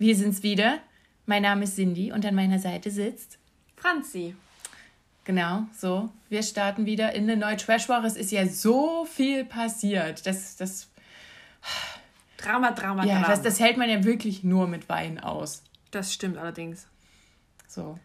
[0.00, 0.78] Wir sind's wieder.
[1.26, 3.38] Mein Name ist Cindy und an meiner Seite sitzt
[3.76, 4.34] Franzi.
[5.24, 6.08] Genau, so.
[6.30, 8.06] Wir starten wieder in eine neue Trashwoche.
[8.06, 10.24] Es ist ja so viel passiert.
[10.24, 10.88] Das, das,
[12.38, 13.26] Drama, Drama, ja, Drama.
[13.28, 15.62] das, das hält man ja wirklich nur mit Wein aus.
[15.90, 16.86] das stimmt allerdings.
[17.68, 17.98] So.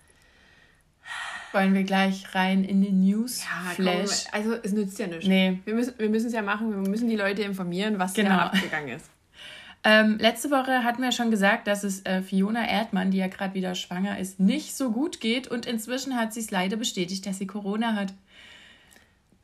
[1.53, 3.41] Wollen wir gleich rein in den News
[3.77, 3.95] Ja,
[4.33, 5.27] also es nützt ja nichts.
[5.27, 5.59] Nee.
[5.63, 8.31] Wir müssen wir es ja machen, wir müssen die Leute informieren, was Genau.
[8.31, 9.09] da abgegangen ist.
[9.87, 13.53] Ähm, letzte Woche hatten wir schon gesagt, dass es äh, Fiona Erdmann, die ja gerade
[13.53, 15.47] wieder schwanger ist, nicht so gut geht.
[15.47, 18.13] Und inzwischen hat sie es leider bestätigt, dass sie Corona hat.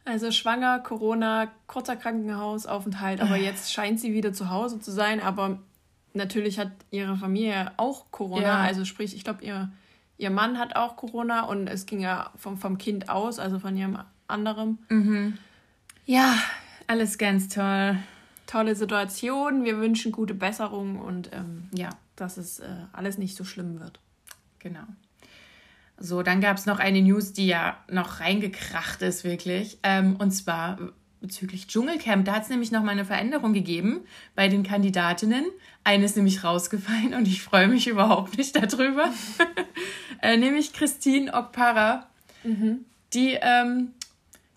[0.04, 5.60] Also schwanger, Corona, kurzer Krankenhausaufenthalt, aber jetzt scheint sie wieder zu Hause zu sein, aber
[6.16, 8.58] natürlich hat ihre Familie auch Corona, Ja.
[8.62, 9.72] also sprich, ich glaube, ihr,
[10.18, 13.78] ihr Mann hat auch Corona und es ging ja vom, vom Kind aus, also von
[13.78, 14.80] ihrem anderen.
[16.08, 16.34] Ja,
[16.88, 17.96] Alles ganz toll.
[18.52, 23.44] Tolle Situation, wir wünschen gute Besserung und ähm, Ja, dass es äh, alles nicht so
[23.44, 24.00] schlimm wird.
[24.60, 24.84] genau.
[26.04, 29.78] So, dann gab es noch eine News, die ja noch reingekracht ist, wirklich.
[29.84, 30.80] Ähm, und zwar
[31.22, 32.26] bezüglich Dschungelcamp.
[32.26, 34.02] Da hat es nämlich noch mal eine Veränderung gegeben
[34.36, 35.46] bei den Kandidatinnen.
[35.84, 39.14] Eine ist nämlich rausgefallen und ich freue mich überhaupt nicht darüber.
[40.24, 42.10] äh, nämlich Christine Okpara.
[43.14, 43.92] Die, ähm,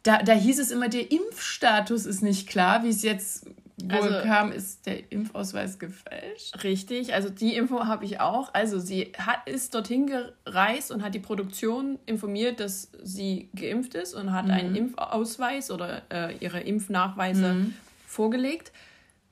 [0.03, 2.83] da, da hieß es immer, der Impfstatus ist nicht klar.
[2.85, 3.47] Wie es jetzt
[3.91, 6.63] wohl Also- kam, ist der Impfausweis gefälscht.
[6.65, 8.53] Richtig, also die Info habe ich auch.
[8.55, 14.15] Also sie hat, ist dorthin gereist und hat die Produktion informiert, dass sie geimpft ist
[14.15, 17.67] und hat einen Impfausweis oder äh, ihre Impfnachweise
[18.07, 18.73] vorgelegt.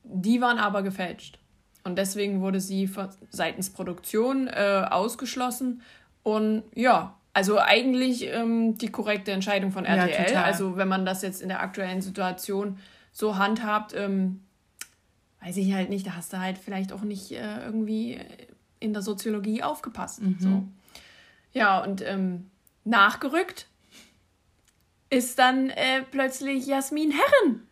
[0.04, 1.38] Die waren aber gefälscht.
[1.84, 2.88] Und deswegen wurde sie
[3.30, 5.82] seitens Produktion äh, ausgeschlossen.
[6.22, 10.26] Und ja, also eigentlich ähm, die korrekte Entscheidung von Ja, RTL.
[10.26, 10.44] total.
[10.44, 12.78] also wenn man das jetzt in der aktuellen Situation
[13.12, 14.42] so handhabt, ähm,
[15.42, 18.18] weiß ich halt nicht, da hast du halt vielleicht auch nicht äh, irgendwie
[18.80, 20.20] in der Soziologie aufgepasst.
[20.38, 20.64] So.
[21.52, 22.50] Ja, und ähm,
[22.84, 23.68] nachgerückt
[25.10, 27.62] ist dann äh, plötzlich Jasmin Herren.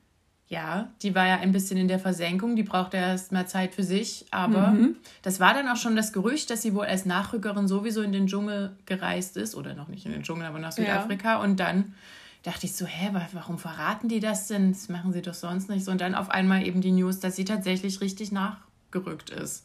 [0.48, 3.84] Ja, die war ja ein bisschen in der Versenkung, die brauchte erst mal Zeit für
[3.84, 4.76] sich, aber
[5.22, 8.26] das war dann auch schon das Gerücht, dass sie wohl als Nachrückerin sowieso in den
[8.26, 11.36] Dschungel gereist ist, oder noch nicht in den Dschungel, aber nach Südafrika.
[11.36, 11.94] Und dann
[12.42, 14.72] dachte ich so, hä, wa- warum verraten die das denn?
[14.72, 15.90] Das machen sie doch sonst nicht so.
[15.90, 19.64] Und dann auf einmal eben die News, dass sie tatsächlich richtig nachgerückt ist.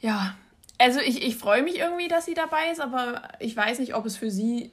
[0.00, 0.34] Ja,
[0.78, 4.04] also ich, ich freue mich irgendwie, dass sie dabei ist, aber ich weiß nicht, ob
[4.06, 4.72] es für sie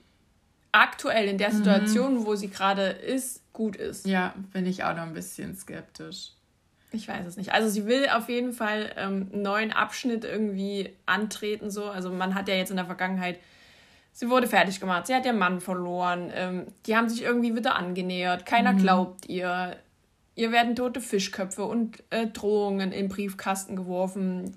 [0.72, 4.06] aktuell in der Situation, wo sie gerade ist, gut ist.
[4.08, 6.32] Ja, bin ich auch noch ein bisschen skeptisch.
[6.92, 7.52] Ich weiß es nicht.
[7.54, 11.70] Also sie will auf jeden Fall ähm, einen neuen Abschnitt irgendwie antreten.
[11.70, 11.86] So.
[11.86, 13.40] Also man hat ja jetzt in der Vergangenheit,
[14.12, 17.76] sie wurde fertig gemacht, sie hat ihren Mann verloren, ähm, die haben sich irgendwie wieder
[17.76, 19.76] angenähert, keiner glaubt ihr.
[20.36, 24.56] Ihr werden tote Fischköpfe und äh, Drohungen in Briefkasten geworfen.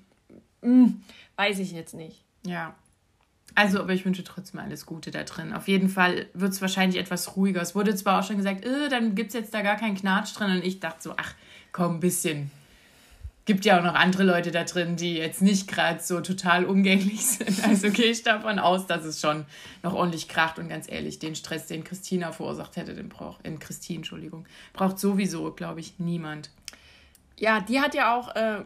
[0.63, 1.03] Hm,
[1.35, 2.23] weiß ich jetzt nicht.
[2.47, 2.77] Ja.
[3.55, 5.53] Also, aber ich wünsche trotzdem alles Gute da drin.
[5.53, 7.61] Auf jeden Fall wird es wahrscheinlich etwas ruhiger.
[7.61, 10.39] Es wurde zwar auch schon gesagt, äh, dann gibt es jetzt da gar keinen Knatsch
[10.39, 10.53] drin.
[10.53, 11.35] Und ich dachte so, ach,
[11.73, 12.51] komm, ein bisschen.
[13.45, 17.27] Gibt ja auch noch andere Leute da drin, die jetzt nicht gerade so total umgänglich
[17.27, 17.65] sind.
[17.67, 19.47] Also gehe ich davon aus, dass es schon
[19.83, 20.59] noch ordentlich kracht.
[20.59, 24.99] Und ganz ehrlich, den Stress, den Christina verursacht hätte, den braucht, in Christine, Entschuldigung, braucht
[24.99, 26.51] sowieso, glaube ich, niemand.
[27.37, 28.63] Ja, die hat ja auch äh,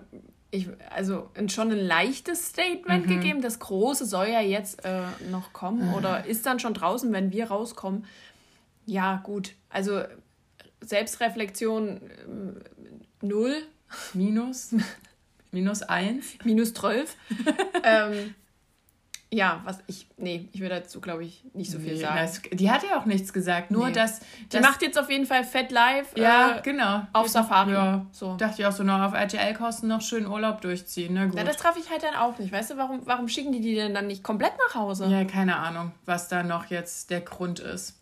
[0.51, 3.43] ich, also schon ein leichtes Statement gegeben.
[3.43, 7.49] Das große soll ja jetzt äh, noch kommen oder ist dann schon draußen, wenn wir
[7.49, 8.05] rauskommen.
[8.87, 9.53] Ja, gut.
[9.69, 10.03] Also
[10.81, 12.61] Selbstreflexion ähm,
[13.21, 13.57] null,
[14.15, 14.75] Minus,
[15.53, 16.27] minus eins.
[16.45, 17.17] minus 12.
[17.85, 18.35] ähm,
[19.33, 22.17] ja, was ich, nee, ich will dazu, glaube ich, nicht so viel Nee, sagen.
[22.17, 23.93] das, die hat ja auch nichts gesagt, nur Nee.
[23.93, 24.21] dass.
[24.21, 27.07] Die dass macht jetzt auf jeden Fall Fett Live ja, äh, genau.
[27.13, 27.73] auf Safari.
[27.73, 28.37] Ja, So.
[28.37, 31.15] Dachte ich auch so, noch auf RTL-Kosten noch schön Urlaub durchziehen.
[31.15, 31.35] Na gut.
[31.35, 32.53] Ja, das treffe ich halt dann auch nicht.
[32.53, 35.07] Weißt du, warum, warum schicken die die denn dann nicht komplett nach Hause?
[35.07, 37.99] ja, keine Ahnung, was da noch jetzt der Grund ist.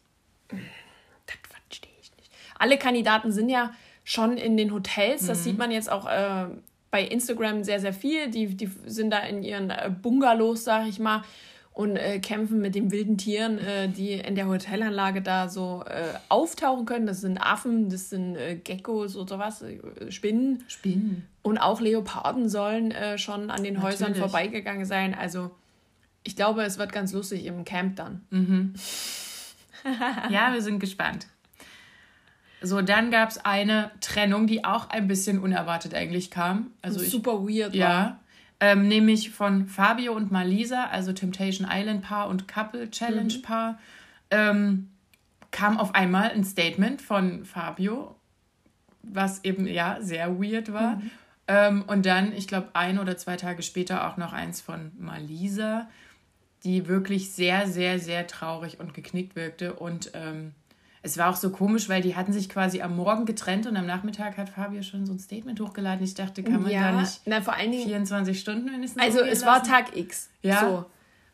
[0.51, 2.31] Das verstehe ich nicht.
[2.59, 3.73] Alle Kandidaten sind ja
[4.05, 5.27] schon in den Hotels.
[5.27, 6.47] Das sieht man jetzt auch äh,
[6.91, 8.31] bei Instagram sehr, sehr viel.
[8.31, 11.23] Die, die sind da in ihren äh, Bungalows, sag ich mal.
[11.73, 16.17] und äh, kämpfen mit den wilden Tieren, äh, die in der Hotelanlage da so äh,
[16.29, 17.05] auftauchen können.
[17.05, 19.65] Das sind Affen, das sind äh, Geckos oder sowas,
[20.11, 20.63] Spinnen.
[20.69, 21.27] Spinnen.
[21.43, 24.31] Und auch Leoparden sollen schon an den Häusern Natürlich.
[24.31, 25.15] vorbeigegangen sein.
[25.15, 25.51] Also
[26.23, 28.23] ich glaube, es wird ganz lustig im Camp dann.
[28.31, 28.75] Mhm.
[30.31, 31.27] ja, wir sind gespannt.
[32.63, 36.71] So, dann gab es eine Trennung, die auch ein bisschen unerwartet eigentlich kam.
[36.83, 38.21] Also ich, super weird ja,
[38.61, 43.79] ähm, nämlich von Fabio und Malisa, also Temptation Island Paar und Couple Challenge Paar,
[44.31, 44.89] ähm,
[45.51, 48.17] kam auf einmal ein Statement von Fabio,
[49.03, 51.01] was eben ja sehr weird war.
[51.47, 55.89] Ähm, und dann, ich glaube, ein oder zwei Tage später auch noch eins von Malisa,
[56.65, 59.75] die wirklich sehr, sehr, sehr traurig und geknickt wirkte.
[59.75, 60.53] Und ähm,
[61.05, 63.85] es war auch so komisch, weil die hatten sich quasi am Morgen getrennt und am
[63.85, 66.03] Nachmittag hat Fabio schon so ein Statement hochgeladen.
[66.03, 69.21] Ich dachte, kann man ja, da nicht na, vor allen Dingen, 24 Stunden wenigstens also
[69.21, 69.71] es war lassen?
[69.71, 70.31] Tag X.
[70.41, 70.61] Ja.
[70.61, 70.85] So.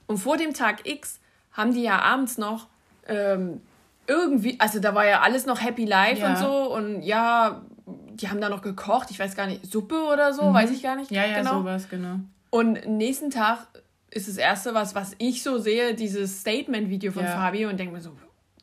[0.08, 1.20] Und vor dem Tag X
[1.52, 2.66] haben die ja abends noch
[3.06, 3.60] ähm,
[4.08, 6.30] irgendwie, also da war ja alles noch Happy Life Ja.
[6.30, 10.32] und so und ja, die haben da noch gekocht, ich weiß gar nicht, Suppe oder
[10.34, 11.12] so, weiß ich gar nicht.
[11.12, 11.16] Mhm.
[11.16, 11.60] Ja, ja, genau.
[11.60, 12.16] sowas, genau.
[12.50, 13.68] Und nächsten Tag
[14.10, 17.30] ist das erste, was, was ich so sehe, dieses Statement-Video von Ja.
[17.30, 18.10] Fabio und denke mir so,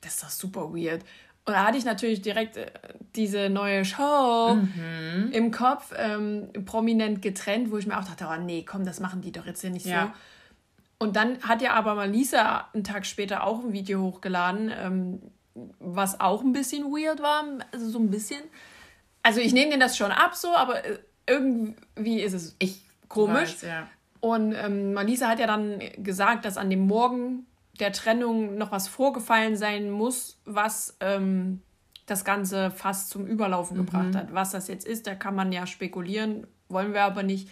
[0.08, 1.04] das ist doch super weird.
[1.46, 2.72] Und da hatte ich natürlich direkt äh,
[3.16, 5.30] diese neue Show Mhm.
[5.32, 9.22] im Kopf, ähm, prominent getrennt, wo ich mir auch dachte, oh nee, komm, das machen
[9.22, 10.08] die doch jetzt hier nicht Ja.
[10.08, 11.06] so.
[11.06, 15.22] Und dann hat ja aber mal Lisa einen Tag später auch ein Video hochgeladen, ähm,
[15.80, 18.42] was auch ein bisschen weird war, also so ein bisschen.
[19.24, 23.54] Also ich nehme denen das schon ab so, aber äh, irgendwie ist es Ich komisch.
[23.54, 23.88] Weiß, ja.
[24.20, 27.46] Und ähm, Malisa hat ja dann gesagt, dass an dem Morgen
[27.78, 31.62] der Trennung noch was vorgefallen sein muss, was ähm,
[32.06, 34.34] das Ganze fast zum Überlaufen gebracht hat.
[34.34, 37.50] Was das jetzt ist, da kann man ja spekulieren, wollen wir aber nicht.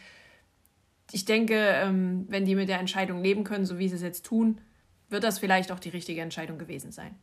[1.11, 4.25] Ich denke, ähm, wenn die mit der Entscheidung leben können, so wie sie es jetzt
[4.25, 4.61] tun,
[5.09, 7.15] wird das vielleicht auch die richtige Entscheidung gewesen sein.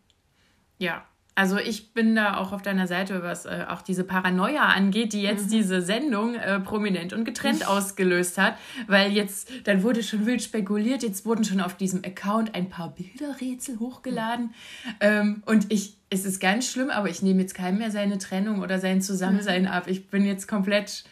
[0.79, 5.13] Ja, also ich bin da auch auf deiner Seite, was äh, auch diese Paranoia angeht,
[5.15, 8.57] die jetzt diese Sendung äh, prominent und getrennt ausgelöst hat,
[8.87, 12.95] weil jetzt, dann wurde schon wild spekuliert, jetzt wurden schon auf diesem Account ein paar
[12.95, 14.53] Bilderrätsel hochgeladen.
[15.01, 18.61] Ähm, und ich, es ist ganz schlimm, aber ich nehme jetzt keinem mehr seine Trennung
[18.61, 19.85] oder sein Zusammensein ab.
[19.87, 21.05] Ich bin jetzt komplett,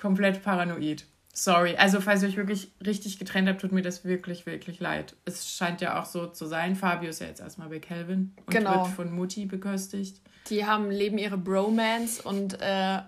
[0.00, 1.04] komplett paranoid.
[1.34, 1.76] Sorry.
[1.76, 5.16] Also, falls ihr euch wirklich richtig getrennt habt, tut mir das wirklich, wirklich leid.
[5.24, 6.76] Es scheint ja auch so zu sein.
[6.76, 8.84] Fabio ist ja jetzt erstmal bei Calvin und Genau.
[8.84, 10.20] wird von Mutti beköstigt.
[10.50, 12.98] Die haben leben ihre Bromance und äh,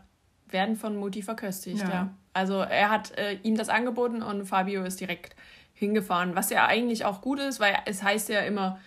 [0.49, 1.89] werden von Mutti verköstigt, ja.
[1.91, 2.15] Ja.
[2.33, 5.37] Also er hat äh, ihm das angeboten und Fabio ist direkt
[5.75, 8.79] hingefahren, was ja eigentlich auch gut ist, weil es heißt ja immer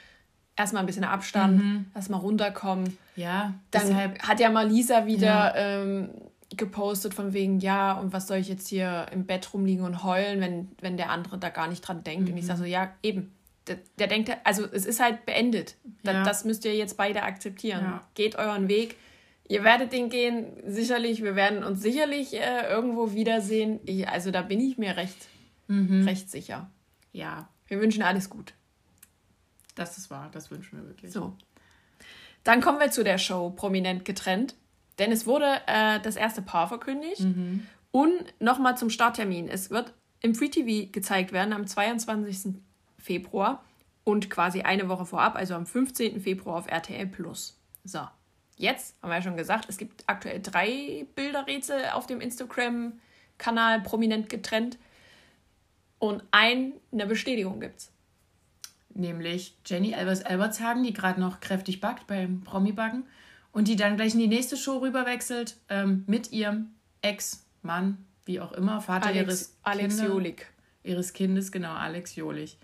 [0.56, 2.98] erstmal ein bisschen Abstand, erstmal runterkommen.
[3.16, 4.20] Ja, Dann deshalb.
[4.24, 5.56] hat ja mal Lisa wieder Ja.
[5.56, 6.10] ähm,
[6.56, 10.40] gepostet von wegen, ja, und was soll ich jetzt hier im Bett rumliegen und heulen,
[10.40, 12.30] wenn, wenn der andere da gar nicht dran denkt.
[12.30, 13.34] Und ich sage so, ja, eben.
[13.68, 15.76] Der, der denkt, also es ist halt beendet.
[16.04, 16.24] Da, Ja.
[16.24, 17.84] Das müsst ihr jetzt beide akzeptieren.
[17.84, 18.08] Ja.
[18.16, 18.96] Geht euren Weg.
[19.50, 21.22] Ihr werdet den gehen, sicherlich.
[21.22, 23.82] Wir werden uns sicherlich äh, irgendwo wiedersehen.
[23.86, 25.18] Ich, also da bin ich mir recht,
[25.70, 26.70] recht sicher.
[27.12, 28.54] Ja, Wir wünschen alles gut.
[29.76, 30.30] das ist wahr.
[30.32, 31.12] Das wünschen wir wirklich.
[31.12, 31.34] So.
[32.46, 34.56] Dann kommen wir zu der Show Prominent getrennt.
[35.00, 37.22] Denn es wurde äh, das erste Paar verkündigt.
[37.92, 39.48] Und nochmal zum Starttermin.
[39.48, 42.56] Es wird im Free TV gezeigt werden am 22.
[42.98, 43.64] Februar
[44.04, 46.22] und quasi eine Woche vorab, also am 15.
[46.22, 47.60] Februar auf RTL Plus.
[47.84, 48.00] So.
[48.56, 54.30] Jetzt haben wir ja schon gesagt, es gibt aktuell drei Bilderrätsel auf dem Instagram-Kanal prominent
[54.30, 54.80] getrennt.
[56.00, 57.92] Und eine Bestätigung gibt's.
[58.94, 63.06] Nämlich Jenny Albers Albertshagen, die gerade noch kräftig backt beim Promi-Backen
[63.58, 66.68] und die dann gleich in die nächste Show rüberwechselt ähm, mit ihrem
[67.02, 70.46] Ex-Mann, wie auch immer, Vater Alex, ihres, Alex Kinder- Jolik.
[70.84, 72.56] ihres Kindes, genau, Alex Jolich.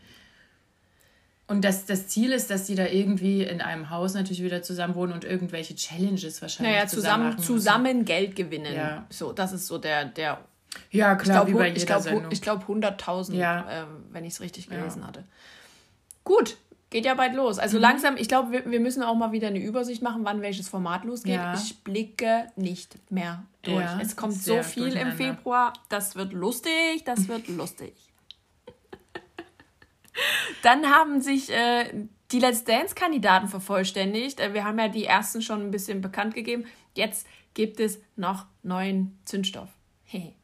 [1.48, 4.94] Und das, das Ziel ist, dass sie da irgendwie in einem Haus natürlich wieder zusammen
[4.94, 8.76] wohnen und irgendwelche Challenges wahrscheinlich Naja, zusammen, zusammen Geld gewinnen.
[8.76, 9.08] Ja.
[9.10, 10.40] So, das ist so der, der
[10.92, 13.66] Ja, ich klar, glaube, ich glaube, ich glaube 100.000, Ja.
[13.70, 15.24] ähm, wenn ich es richtig gelesen hatte.
[16.24, 16.58] Gut,
[16.94, 17.60] geht ja bald los.
[17.60, 20.70] Also langsam, ich glaube, wir, wir müssen auch mal wieder eine Übersicht machen, wann welches
[20.70, 21.34] Format losgeht.
[21.34, 21.56] Ja.
[21.56, 23.84] Ich blicke nicht mehr durch.
[23.84, 25.12] Ja, es kommt so viel im.
[25.14, 25.74] Februar.
[25.90, 27.94] Das wird lustig, das wird lustig.
[30.62, 34.40] Dann haben sich äh, die Let's Dance-Kandidaten vervollständigt.
[34.40, 36.66] Äh, wir haben ja die ersten schon ein bisschen bekannt gegeben.
[36.94, 39.70] Jetzt gibt es noch neuen Zündstoff.
[40.04, 40.36] Hey.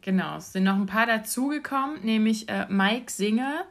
[0.00, 3.64] Genau, es sind noch ein paar dazugekommen, nämlich äh, Mike Singer,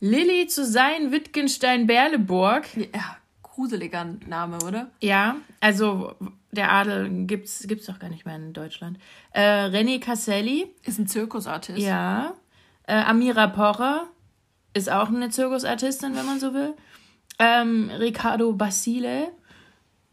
[0.00, 2.66] Lilly zu sein, Wittgenstein-Berleburg.
[2.76, 4.90] Ja, gruseliger Name, oder?
[5.00, 6.14] Ja, also
[6.52, 8.98] der Adel gibt's, gibt's doch gar nicht mehr in Deutschland.
[9.32, 11.78] Äh, René Casselli, Ist ein Zirkusartist.
[11.78, 12.34] ja.
[12.86, 14.06] Äh, Amira Pocher
[14.72, 16.72] ist auch eine Zirkusartistin, wenn man so will.
[17.38, 19.28] Ähm, Ricardo Basile,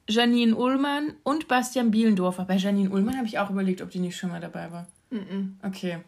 [0.09, 2.43] Janine Ullmann und Bastian Bielendorfer.
[2.43, 4.87] Bei Janine Ullmann habe ich auch überlegt, ob die nicht schon mal dabei war.
[5.09, 5.49] Mm -mm.
[5.63, 5.99] Okay.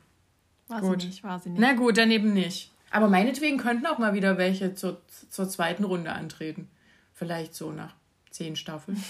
[0.68, 1.02] War gut.
[1.02, 1.62] sie nicht, war sie nicht.
[1.62, 2.72] Na gut, dann eben nicht.
[2.92, 6.70] Aber meinetwegen könnten auch mal wieder welche zur, zur zweiten Runde antreten.
[7.14, 7.96] Vielleicht so nach
[8.32, 9.04] zehn Staffeln.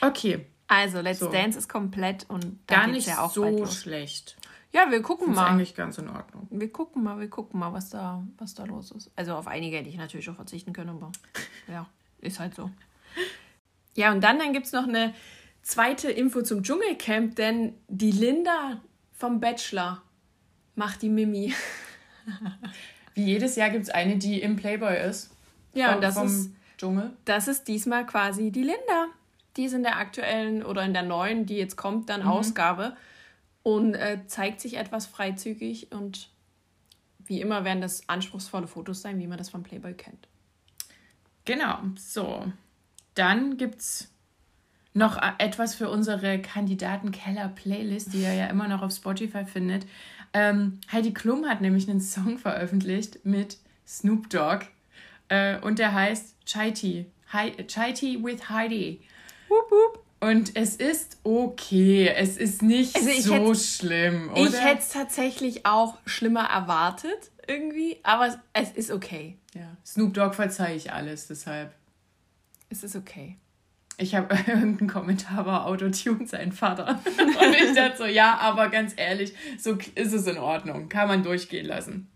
[0.00, 0.46] Okay.
[0.68, 1.30] Also, Let's so.
[1.30, 4.36] Dance ist komplett und gar nicht ja auch so schlecht.
[4.72, 5.44] Ja, wir gucken mal.
[5.44, 6.48] Ist eigentlich ganz in Ordnung.
[6.50, 9.10] Wir gucken mal, wir gucken mal, was da, was da los ist.
[9.16, 11.12] Also auf einige hätte ich natürlich auch verzichten können, aber
[11.68, 11.86] ja,
[12.20, 12.70] ist halt so.
[13.94, 15.14] Ja, und dann, dann gibt es noch eine
[15.60, 18.80] zweite Info zum Dschungelcamp, denn die Linda
[19.12, 20.00] vom Bachelor
[20.74, 21.54] macht die Mimi.
[23.14, 25.30] Wie jedes Jahr gibt es eine, die im Playboy ist.
[25.74, 27.12] Ja, vom, und das ist, Dschungel.
[27.24, 29.08] Das ist diesmal quasi die Linda.
[29.56, 32.28] Die ist in der aktuellen oder in der neuen, die jetzt kommt, dann mhm.
[32.28, 32.96] Ausgabe
[33.62, 36.30] und äh, zeigt sich etwas freizügig und
[37.24, 40.28] wie immer werden das anspruchsvolle Fotos sein, wie man das vom Playboy kennt.
[41.44, 42.50] Genau, so.
[43.14, 44.12] Dann gibt es
[44.94, 49.86] noch äh, etwas für unsere Kandidaten-Keller-Playlist, die ihr ja immer noch auf Spotify findet.
[50.34, 54.66] Ähm, Heidi Klum hat nämlich einen Song veröffentlicht mit Snoop Dogg
[55.28, 57.06] äh, und der heißt Chai.
[57.32, 59.02] Hi Chai Tea with Heidi.
[59.48, 60.02] Wup, wup.
[60.20, 62.08] Und es ist okay.
[62.08, 64.44] Es ist nicht also so schlimm, oder?
[64.44, 67.98] Ich hätte es tatsächlich auch schlimmer erwartet, irgendwie.
[68.04, 69.36] Aber es ist okay.
[69.52, 69.76] Ja.
[69.84, 71.74] Snoop Dogg verzeihe ich alles, deshalb.
[72.70, 73.36] Es ist okay.
[73.98, 77.00] Ich habe irgendeinen Kommentar war Autotune sein Vater.
[77.18, 80.88] Und ich dachte so, ja, aber ganz ehrlich, so ist es in Ordnung.
[80.88, 82.10] Kann man durchgehen lassen.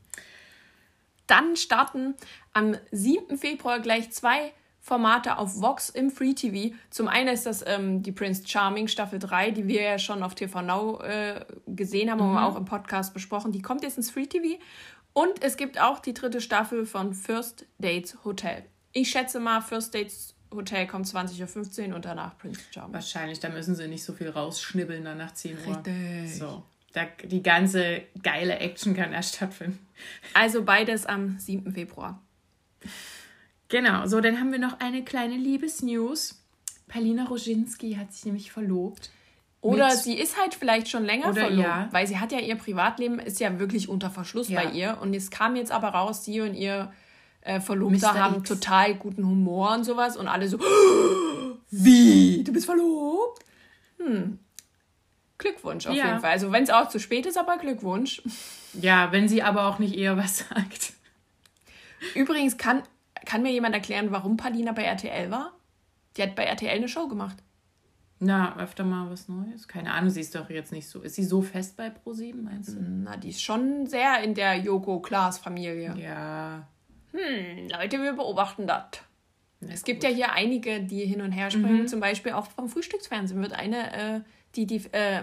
[1.26, 2.14] Dann starten
[2.52, 3.37] am 7.
[3.37, 6.73] Februar gleich zwei Formate auf Vox im Free TV.
[6.90, 10.37] Zum einen ist das ähm, die Prince Charming Staffel 3, die wir ja schon auf
[10.37, 12.30] TV Now äh, gesehen haben mhm.
[12.30, 13.50] und auch im Podcast besprochen.
[13.50, 14.61] Die kommt jetzt ins Free TV.
[15.12, 18.64] Und es gibt auch die dritte Staffel von First Dates Hotel.
[18.92, 22.94] Ich schätze mal, First Dates Hotel kommt 20.15 Uhr und danach Prince Charming.
[22.94, 25.76] Wahrscheinlich, da müssen sie nicht so viel rausschnibbeln dann nach 10 Uhr.
[25.76, 26.38] Richtig.
[26.38, 26.62] So.
[26.92, 29.86] Da, die ganze geile Action kann erst stattfinden.
[30.34, 31.72] Also beides am 7.
[31.72, 32.22] Februar.
[33.68, 36.42] Genau, so, dann haben wir noch eine kleine Liebesnews.
[36.88, 39.10] Palina Roginski hat sich nämlich verlobt.
[39.60, 41.88] Oder sie ist halt vielleicht schon länger oder verlobt, ja.
[41.90, 44.62] weil sie hat ja ihr Privatleben ist ja wirklich unter Verschluss ja.
[44.62, 46.92] bei ihr und es kam jetzt aber raus, sie und ihr
[47.46, 48.20] äh, Verlobter Mr.
[48.20, 48.48] haben X.
[48.48, 50.58] total guten Humor und sowas und alle so
[51.70, 53.44] wie du bist verlobt?
[53.98, 54.38] Hm.
[55.38, 56.06] Glückwunsch auf ja.
[56.06, 56.30] jeden Fall.
[56.30, 58.22] Also wenn es auch zu spät ist, aber Glückwunsch.
[58.74, 60.94] Ja, wenn sie aber auch nicht eher was sagt.
[62.14, 62.82] Übrigens kann
[63.24, 65.52] kann mir jemand erklären, warum Palina bei RTL war?
[66.16, 67.36] Die hat bei RTL eine Show gemacht.
[68.18, 69.68] Na, öfter mal was Neues.
[69.68, 71.02] Keine Ahnung, sie ist doch jetzt nicht so.
[71.02, 72.80] Ist sie so fest bei Pro7, meinst du?
[72.80, 75.94] Na, die ist schon sehr in der Joko-Klaas-Familie.
[75.98, 76.66] Ja.
[77.16, 78.85] Hm, Leute, wir beobachten das.
[79.68, 80.11] Es gibt gut.
[80.11, 81.82] ja hier einige, die hin und her springen.
[81.82, 81.88] Mhm.
[81.88, 84.20] Zum Beispiel auch vom Frühstücksfernsehen wird eine, äh,
[84.54, 85.23] die, die, äh,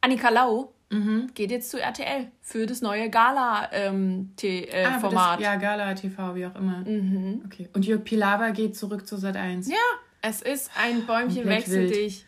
[0.00, 1.28] Annika Lau, Mhm.
[1.34, 3.72] Geht jetzt zu RTL für das neue Gala-Format.
[3.72, 6.78] Ähm, äh, ah, ja, Gala TV, wie auch immer.
[6.78, 7.42] Mhm.
[7.44, 7.68] Okay.
[7.74, 9.68] Und Jörg Pilawa geht zurück zu Sat 1.
[9.68, 9.76] Ja,
[10.22, 12.24] es ist ein Bäumchen wechsel dich.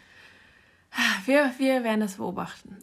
[1.25, 2.77] Wir, wir werden das beobachten.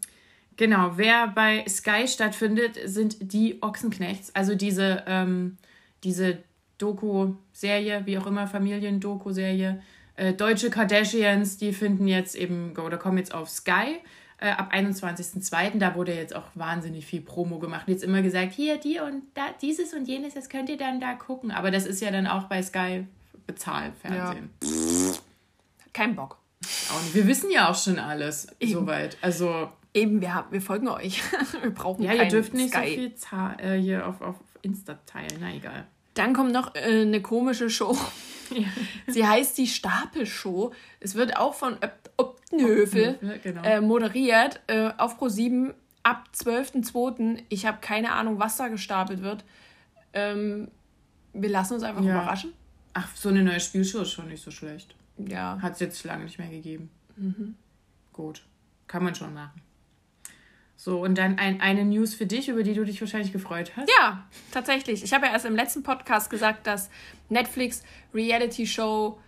[0.55, 4.33] Genau, wer bei Sky stattfindet, sind die Ochsenknechts.
[4.33, 5.57] Also diese, ähm,
[6.03, 6.39] diese
[6.77, 9.81] Doku-Serie, wie auch immer, Familien-Doku-Serie.
[10.15, 13.99] Äh, Deutsche Kardashians, die finden jetzt eben, oder kommen jetzt auf Sky
[14.39, 15.79] äh, ab 21.02.
[15.79, 17.87] Da wurde jetzt auch wahnsinnig viel Promo gemacht.
[17.87, 21.13] Jetzt immer gesagt, hier, die und da, dieses und jenes, das könnt ihr dann da
[21.13, 21.51] gucken.
[21.51, 23.05] Aber das ist ja dann auch bei Sky
[23.45, 24.49] Bezahlfernsehen.
[24.61, 25.13] Ja.
[25.93, 26.37] Kein Bock.
[26.99, 28.73] Und wir wissen ja auch schon alles Eben.
[28.73, 29.17] soweit.
[29.21, 31.23] Also Eben, wir, haben, wir folgen euch.
[31.61, 32.89] wir brauchen Ja, ihr dürft nicht Sky.
[32.89, 35.37] so viel Zahl, äh, hier auf, auf Insta teilen.
[35.39, 35.87] Na egal.
[36.13, 37.97] Dann kommt noch äh, eine komische Show.
[39.07, 40.73] Sie heißt die Stapelshow.
[40.99, 41.77] Es wird auch von
[42.17, 43.63] Optenhöfel genau.
[43.63, 45.73] äh, moderiert äh, auf Pro7
[46.03, 47.43] ab 12.02.
[47.49, 49.43] Ich habe keine Ahnung, was da gestapelt wird.
[50.13, 50.69] Ähm,
[51.33, 52.15] wir lassen uns einfach ja.
[52.15, 52.53] überraschen.
[52.93, 54.95] Ach, so eine neue Spielshow ist schon nicht so schlecht.
[55.17, 55.59] Ja.
[55.61, 56.89] Hat es jetzt lange nicht mehr gegeben.
[57.15, 57.55] Mhm.
[58.13, 58.43] Gut.
[58.87, 59.61] Kann man schon machen.
[60.79, 63.89] So, und dann ein, eine News für dich, über die du dich wahrscheinlich gefreut hast.
[63.99, 65.03] Ja, tatsächlich.
[65.03, 66.91] Ich habe ja erst im letzten Podcast gesagt, dass
[67.29, 69.19] Netflix Reality Show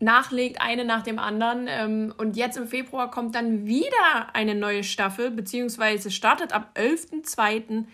[0.00, 1.66] nachlegt, eine nach dem anderen.
[1.66, 7.84] Ähm, und jetzt im Februar kommt dann wieder eine neue Staffel, beziehungsweise startet ab 11.02.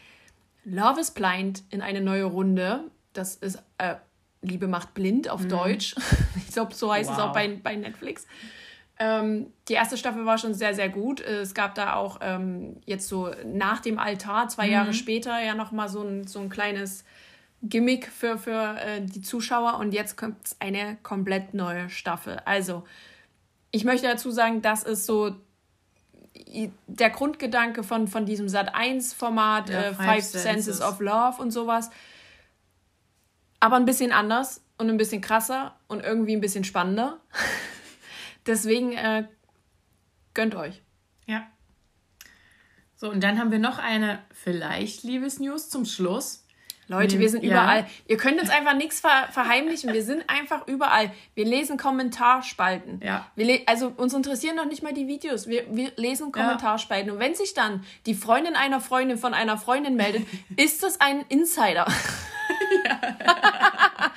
[0.64, 2.90] Love is Blind in eine neue Runde.
[3.12, 3.94] Das ist äh,
[4.42, 5.50] Liebe macht blind auf mhm.
[5.50, 5.94] Deutsch.
[6.36, 7.16] ich glaube, so heißt wow.
[7.16, 8.26] es auch bei, bei Netflix.
[8.98, 11.20] Ähm, die erste Staffel war schon sehr, sehr gut.
[11.20, 14.72] Es gab da auch ähm, jetzt so nach dem Altar, zwei mhm.
[14.72, 17.04] Jahre später, ja nochmal so ein, so ein kleines
[17.62, 19.78] Gimmick für, für äh, die Zuschauer.
[19.78, 22.40] Und jetzt kommt eine komplett neue Staffel.
[22.44, 22.84] Also,
[23.72, 25.34] ich möchte dazu sagen, das ist so
[26.86, 30.42] der Grundgedanke von, von diesem Sat1-Format, ja, äh, Five, Senses.
[30.42, 31.90] Senses of Love und sowas.
[33.58, 37.18] Aber ein bisschen anders und ein bisschen krasser und irgendwie ein bisschen spannender.
[38.46, 39.26] Deswegen äh,
[40.34, 40.82] gönnt euch.
[41.26, 41.46] Ja.
[42.94, 46.44] So, und dann haben wir noch eine vielleicht Liebesnews zum Schluss.
[46.86, 47.52] Leute, wir sind ja.
[47.52, 47.86] überall.
[48.06, 49.92] Ihr könnt uns einfach nichts ver verheimlichen.
[49.92, 51.10] Wir sind einfach überall.
[51.34, 53.00] Wir lesen Kommentarspalten.
[53.02, 53.26] Ja.
[53.36, 55.46] Wir also uns interessieren noch nicht mal die Videos.
[55.46, 57.08] Wir, wir lesen Kommentarspalten.
[57.08, 57.14] Ja.
[57.14, 61.24] Und wenn sich dann die Freundin einer Freundin von einer Freundin meldet, ist das ein
[61.28, 61.86] Insider.
[62.84, 63.00] Ja.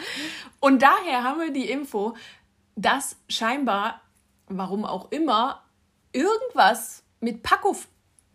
[0.59, 2.15] Und daher haben wir die Info,
[2.75, 4.01] dass scheinbar,
[4.47, 5.63] warum auch immer,
[6.13, 7.75] irgendwas mit Paco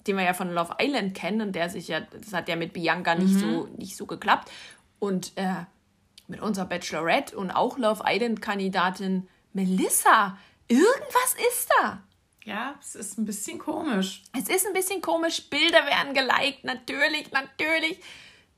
[0.06, 2.72] den wir ja von Love Island kennen und der sich ja, das hat ja mit
[2.72, 3.40] Bianca nicht, mhm.
[3.40, 4.50] so, nicht so geklappt.
[4.98, 5.64] Und äh,
[6.28, 10.38] mit unserer Bachelorette und auch Love Island-Kandidatin Melissa,
[10.68, 12.02] irgendwas ist da.
[12.44, 14.22] Ja, es ist ein bisschen komisch.
[14.36, 15.48] Es ist ein bisschen komisch.
[15.48, 18.00] Bilder werden geliked, natürlich, natürlich.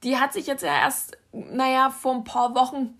[0.02, 2.96] Die hat sich jetzt ja erst, naja, vor ein paar Wochen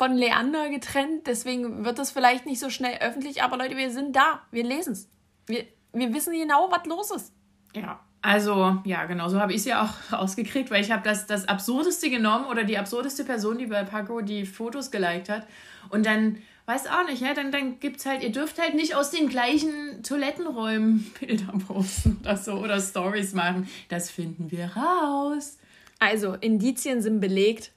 [0.00, 1.26] von Leander getrennt.
[1.26, 3.42] Deswegen wird das vielleicht nicht so schnell öffentlich.
[3.42, 4.40] Aber Leute, wir sind da.
[4.50, 5.10] Wir lesen es.
[5.44, 7.34] Wir, wir wissen genau, was los ist.
[7.74, 11.26] Ja, also, ja, genau, so habe ich es ja auch rausgekriegt, weil ich habe das,
[11.26, 15.46] das Absurdeste genommen oder die absurdeste Person, die bei Paco die Fotos geliked hat.
[15.90, 19.10] Und dann, weiß auch nicht, ja, dann, dann es halt, ihr dürft halt nicht aus
[19.10, 23.68] den gleichen Toilettenräumen Bilder posten oder so oder Stories machen.
[23.90, 25.58] Das finden wir raus.
[25.98, 27.72] Also, Indizien sind belegt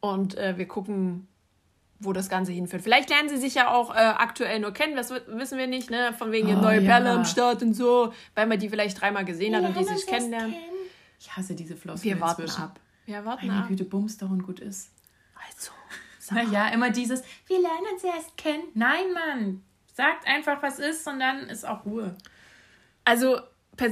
[0.00, 1.28] und äh, wir gucken,
[2.04, 2.82] wo das Ganze hinführt.
[2.82, 6.14] Vielleicht lernen sie sich ja auch äh, aktuell nur kennen, das wissen wir nicht, ne?
[6.16, 6.86] Von wegen oh, neue ja.
[6.86, 10.06] Perle am Start und so, weil man die vielleicht dreimal gesehen hat und die sich
[10.06, 10.52] kennenlernen.
[10.52, 10.74] Kennen.
[11.20, 12.62] Ich hasse diese Floskel Wir warten inzwischen.
[12.62, 12.80] ab.
[13.06, 13.68] Wir warten Meine ab.
[13.68, 14.90] Güte, Bums und gut ist.
[15.46, 15.72] Also.
[16.30, 18.64] Naja, immer dieses, wir lernen uns erst kennen.
[18.74, 19.62] Nein, Mann.
[19.92, 22.16] Sagt einfach, was ist und dann ist auch Ruhe.
[23.04, 23.40] Also,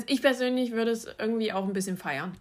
[0.07, 2.37] ich persönlich würde es irgendwie auch ein bisschen feiern.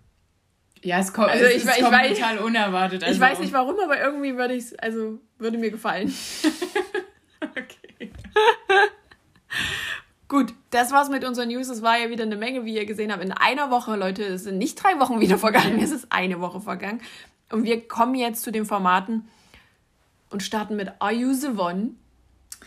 [0.84, 3.04] Ja, es kommt, also ich, es, es ich, kommt weiß, total unerwartet.
[3.04, 6.14] Also ich weiß nicht warum, aber irgendwie würde ich also würde mir gefallen.
[7.42, 8.12] okay.
[10.28, 11.68] Gut, das war's mit unseren News.
[11.68, 13.24] Es war ja wieder eine Menge, wie ihr gesehen habt.
[13.24, 16.62] In einer Woche, Leute, es sind nicht drei Wochen wieder vergangen, es ist eine Woche
[16.62, 17.02] vergangen.
[17.52, 19.28] Und wir kommen jetzt zu den Formaten
[20.30, 21.92] und starten mit Are You the One?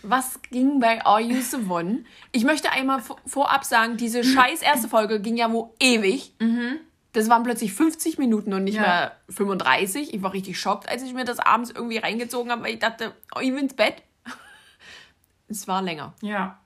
[0.03, 2.05] Was ging bei Are You the One?
[2.33, 6.35] Ich möchte einmal vorab sagen, diese scheiß erste Folge ging ja wo ewig.
[6.41, 6.81] Mhm.
[7.15, 8.83] Das waren plötzlich 50 Minuten und nicht ja.
[8.83, 10.13] mehr 35.
[10.13, 13.15] Ich war richtig schockt, als ich mir das abends irgendwie reingezogen habe, weil ich dachte,
[13.35, 14.03] oh, ich will ins Bett.
[15.49, 16.13] es war länger.
[16.21, 16.59] Ja.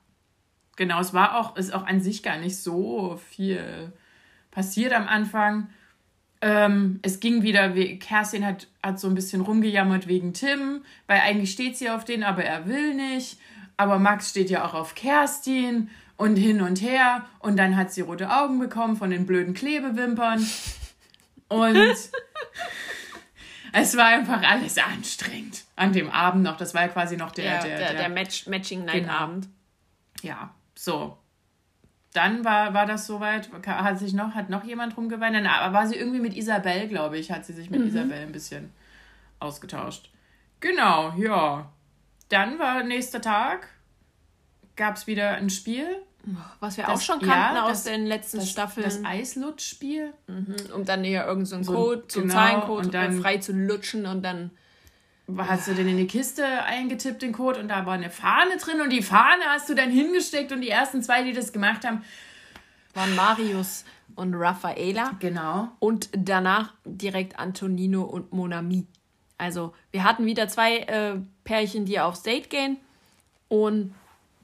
[0.75, 3.93] Genau, es war auch, ist auch an sich gar nicht so viel
[4.49, 5.69] passiert am Anfang.
[6.41, 11.51] Ähm, es ging wieder, Kerstin hat, hat so ein bisschen rumgejammert wegen Tim, weil eigentlich
[11.51, 13.39] steht sie auf den, aber er will nicht.
[13.77, 17.25] Aber Max steht ja auch auf Kerstin und hin und her.
[17.39, 20.45] Und dann hat sie rote Augen bekommen von den blöden Klebewimpern.
[21.47, 21.95] Und
[23.71, 26.57] es war einfach alles anstrengend an dem Abend noch.
[26.57, 29.13] Das war ja quasi noch der, ja, der, der, der, der Match, Matching Night genau.
[29.13, 29.47] Abend.
[30.21, 31.17] Ja, so.
[32.11, 35.95] Dann war, war das soweit, hat sich noch, hat noch jemand rumgeweint, aber war sie
[35.95, 37.87] irgendwie mit Isabel, glaube ich, hat sie sich mit mhm.
[37.87, 38.73] Isabel ein bisschen
[39.39, 40.11] ausgetauscht.
[40.59, 41.71] Genau, ja.
[42.27, 43.69] Dann war nächster Tag,
[44.75, 46.03] gab es wieder ein Spiel
[46.59, 48.83] was wir das, auch schon kannten ja, aus das, den letzten das, Staffeln.
[48.83, 50.13] Das Eislutschspiel.
[50.27, 50.55] Mhm.
[50.75, 54.23] Um dann hier irgendeinen so Code, so genau, Zahlencode und dann, frei zu lutschen und
[54.23, 54.51] dann.
[55.37, 58.81] Hast du denn in die Kiste eingetippt, den Code, und da war eine Fahne drin
[58.81, 62.03] und die Fahne hast du dann hingesteckt und die ersten zwei, die das gemacht haben,
[62.95, 65.11] waren Marius und Raffaela.
[65.19, 65.69] Genau.
[65.77, 68.87] Und danach direkt Antonino und Monami.
[69.37, 72.77] Also wir hatten wieder zwei äh, Pärchen, die aufs Date gehen
[73.49, 73.93] und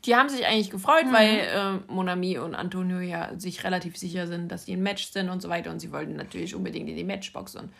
[0.05, 1.13] die haben sich eigentlich gefreut, mhm.
[1.13, 5.29] weil äh, Monami und Antonio ja sich relativ sicher sind, dass sie ein Match sind
[5.29, 5.71] und so weiter.
[5.71, 7.55] Und sie wollten natürlich unbedingt in die Matchbox.
[7.55, 7.73] Und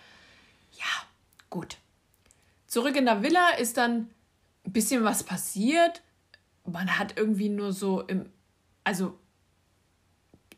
[0.74, 0.86] ja,
[1.50, 1.78] gut.
[2.68, 4.10] Zurück in der Villa ist dann
[4.66, 6.02] ein bisschen was passiert.
[6.66, 8.30] Man hat irgendwie nur so im.
[8.84, 9.18] Also,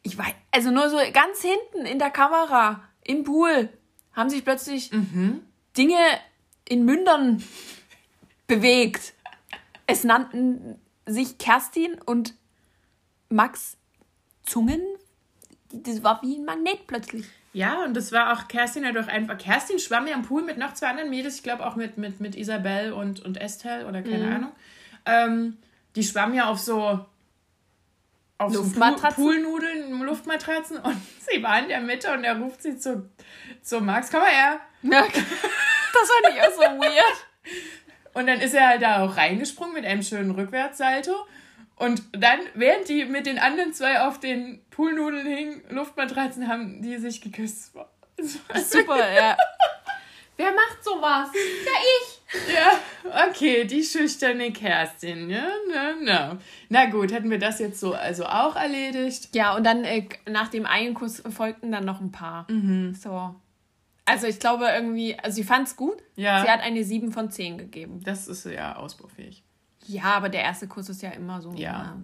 [0.03, 0.33] ich weiß.
[0.51, 3.69] Also nur so ganz hinten in der Kamera, im Pool,
[4.13, 5.41] haben sich plötzlich mhm.
[5.77, 5.99] Dinge
[6.67, 7.43] in Mündern
[8.47, 9.13] bewegt.
[9.85, 12.35] Es nannten sich Kerstin und
[13.29, 13.77] Max
[14.45, 14.81] Zungen,
[15.71, 17.25] das war wie ein Magnet plötzlich.
[17.53, 20.57] Ja, und das war auch, Kerstin hat doch einfach, Kerstin schwamm ja am Pool mit
[20.57, 24.01] noch zwei anderen Mädels, ich glaube auch mit, mit, mit Isabel und, und Estelle oder
[24.03, 24.33] keine mhm.
[24.33, 24.51] Ahnung.
[25.05, 25.57] Ähm,
[25.95, 27.05] die schwammen ja auf so
[28.37, 29.23] auf Luftmatratzen?
[29.23, 30.97] So Poolnudeln, Luftmatratzen und
[31.31, 33.09] sie war in der Mitte und er ruft sie zu,
[33.61, 34.59] zu Max, komm mal her.
[34.83, 37.27] Ja, das fand ich auch so weird.
[38.17, 41.11] Und dann ist er halt da auch reingesprungen mit einem schönen Rückwärtssalto.
[41.75, 46.97] Und dann, während die mit den anderen zwei auf den Poolnudeln hingen, Luftmatratzen, haben die
[46.97, 47.73] sich geküsst.
[48.19, 49.37] Super, ja.
[50.35, 51.29] Wer macht sowas?
[51.33, 52.55] Ja, ich.
[52.55, 55.29] Ja, okay, die schüchterne Kerstin.
[55.29, 56.37] Ja, na, na.
[56.69, 59.29] Na gut, hätten wir das jetzt so also auch erledigt.
[59.35, 62.51] Ja, und dann äh, nach dem einen Kuss folgten dann noch ein paar.
[62.51, 62.95] Mhm.
[62.95, 63.35] So.
[64.07, 66.01] Also ich glaube irgendwie, also sie fand es gut.
[66.15, 66.41] Ja.
[66.41, 68.01] Sie hat eine 7 von 10 gegeben.
[68.03, 69.43] Das ist ja ausbaufähig.
[69.85, 71.51] Ja, aber der erste Kuss ist ja immer so.
[71.53, 71.97] Ja.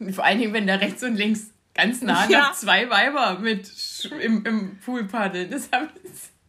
[0.00, 2.40] Ähm, Vor allen Dingen, wenn da rechts und links ganz nah ja.
[2.40, 3.70] noch zwei Weiber mit
[4.20, 5.50] im, im Pool paddeln.
[5.50, 5.68] Das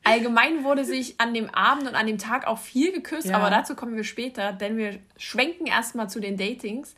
[0.03, 3.37] Allgemein wurde sich an dem Abend und an dem Tag auch viel geküsst, ja.
[3.37, 6.93] aber dazu kommen wir später, denn wir schwenken erstmal zu den Datings.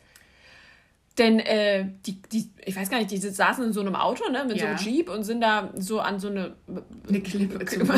[1.18, 4.44] Denn äh, die, die, ich weiß gar nicht, die saßen in so einem Auto, ne,
[4.44, 4.62] mit ja.
[4.62, 6.54] so einem Jeep und sind da so an so eine,
[7.08, 7.64] eine Klippe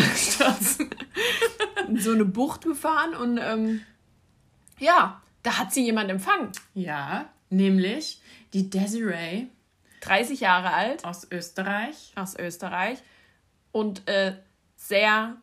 [1.96, 3.80] so eine Bucht gefahren und ähm,
[4.78, 6.52] ja, da hat sie jemand empfangen.
[6.74, 8.20] Ja, nämlich
[8.52, 9.46] die Desiree.
[10.00, 11.04] 30 Jahre alt.
[11.04, 12.12] Aus Österreich.
[12.14, 13.02] Aus Österreich.
[13.72, 14.36] Und äh,
[14.76, 15.36] sehr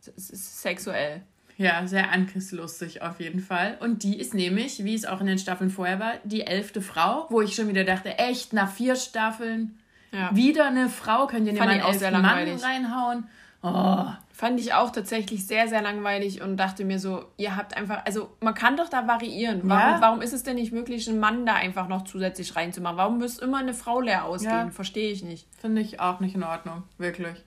[0.00, 1.22] sexuell.
[1.58, 3.78] Ja, sehr angriffslustig auf jeden Fall.
[3.80, 7.26] Und die ist nämlich, wie es auch in den Staffeln vorher war, die elfte Frau,
[7.30, 9.78] wo ich schon wieder dachte, echt, nach vier Staffeln
[10.12, 10.34] ja.
[10.34, 13.24] wieder eine Frau, könnt ihr mal einen elften Mann reinhauen?
[13.62, 14.04] Oh.
[14.32, 18.28] Fand ich auch tatsächlich sehr, sehr langweilig und dachte mir so, ihr habt einfach, also
[18.40, 19.62] man kann doch da variieren.
[19.64, 20.00] Warum, ja.
[20.00, 22.98] warum ist es denn nicht möglich, einen Mann da einfach noch zusätzlich reinzumachen?
[22.98, 24.52] Warum müsste immer eine Frau leer ausgehen?
[24.52, 24.70] Ja.
[24.70, 25.48] Verstehe ich nicht.
[25.58, 27.42] Finde ich auch nicht in Ordnung, wirklich.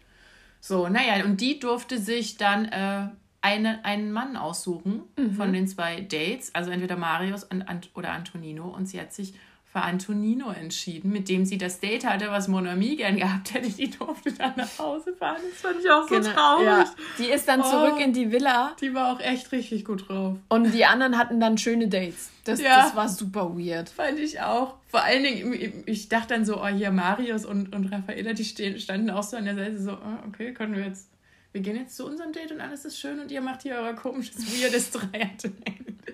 [0.62, 3.10] So, naja, und die durfte sich dann äh,
[3.41, 5.34] eine, einen Mann aussuchen mhm.
[5.34, 7.47] von den zwei Dates, also entweder Marius
[7.93, 8.67] oder Antonino.
[8.67, 9.34] Und sie hat sich
[9.71, 13.69] für Antonino entschieden, mit dem sie das Date hatte, was Monami gern gehabt hätte.
[13.69, 15.38] Die durfte dann nach Hause fahren.
[15.47, 16.65] Das fand ich auch so genau, traurig.
[16.65, 16.95] Ja.
[17.19, 18.75] Die ist dann oh, zurück in die Villa.
[18.82, 20.38] Die war auch echt richtig gut drauf.
[20.47, 22.32] Und die anderen hatten dann schöne Dates.
[22.45, 23.89] Das, ja, das war super weird.
[23.89, 24.73] Fand ich auch.
[24.88, 28.80] Vor allen Dingen, ich dachte dann so, oh, hier Marius und, und Raffaella, die stehen,
[28.80, 31.10] standen auch so an der Seite so, oh, okay, können wir jetzt
[31.51, 33.93] wir gehen jetzt zu unserem Date und alles ist schön und ihr macht hier euer
[33.93, 35.55] komisches, weirdes Dreier-Date.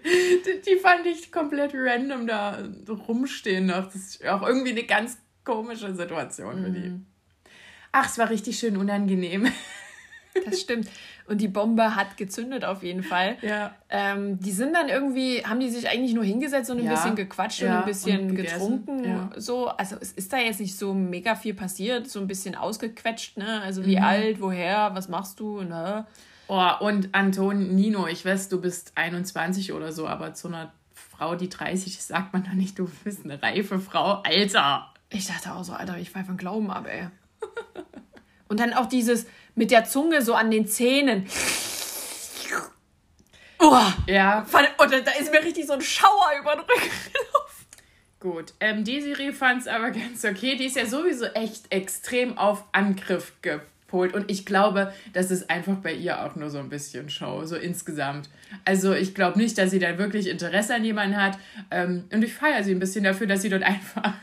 [0.06, 2.60] die, die fand ich komplett random da
[3.08, 3.86] rumstehen noch.
[3.86, 6.90] Das ist auch irgendwie eine ganz komische Situation für die.
[6.90, 7.06] Mhm.
[7.92, 9.52] Ach, es war richtig schön unangenehm.
[10.44, 10.90] Das stimmt.
[11.28, 13.38] Und die Bombe hat gezündet auf jeden Fall.
[13.42, 13.74] Ja.
[13.90, 16.92] Ähm, die sind dann irgendwie, haben die sich eigentlich nur hingesetzt und ein ja.
[16.92, 17.72] bisschen gequatscht ja.
[17.72, 19.30] und ein bisschen und getrunken.
[19.38, 23.38] So, also es ist da jetzt nicht so mega viel passiert, so ein bisschen ausgequetscht,
[23.38, 23.62] ne?
[23.62, 24.04] Also wie mhm.
[24.04, 26.06] alt, woher, was machst du, ne?
[26.48, 31.36] Oh, und Anton Nino, ich weiß, du bist 21 oder so, aber zu einer Frau,
[31.36, 34.22] die 30 ist, sagt man doch nicht, du bist eine reife Frau.
[34.24, 34.94] Alter!
[35.10, 37.08] Ich dachte auch so, Alter, ich fall von Glauben ab, ey.
[38.48, 41.28] und dann auch dieses, mit der Zunge so an den Zähnen.
[43.60, 44.46] Oh, ja.
[44.78, 47.66] Und da ist mir richtig so ein Schauer über den Rücken gelaufen.
[48.20, 48.54] Gut.
[48.60, 50.56] Ähm, Desiree fand es aber ganz okay.
[50.56, 54.14] Die ist ja sowieso echt extrem auf Angriff gepolt.
[54.14, 57.56] Und ich glaube, das ist einfach bei ihr auch nur so ein bisschen Show, so
[57.56, 58.30] insgesamt.
[58.66, 61.38] Also ich glaube nicht, dass sie da wirklich Interesse an jemanden hat.
[61.72, 64.14] Ähm, und ich feiere sie ein bisschen dafür, dass sie dort einfach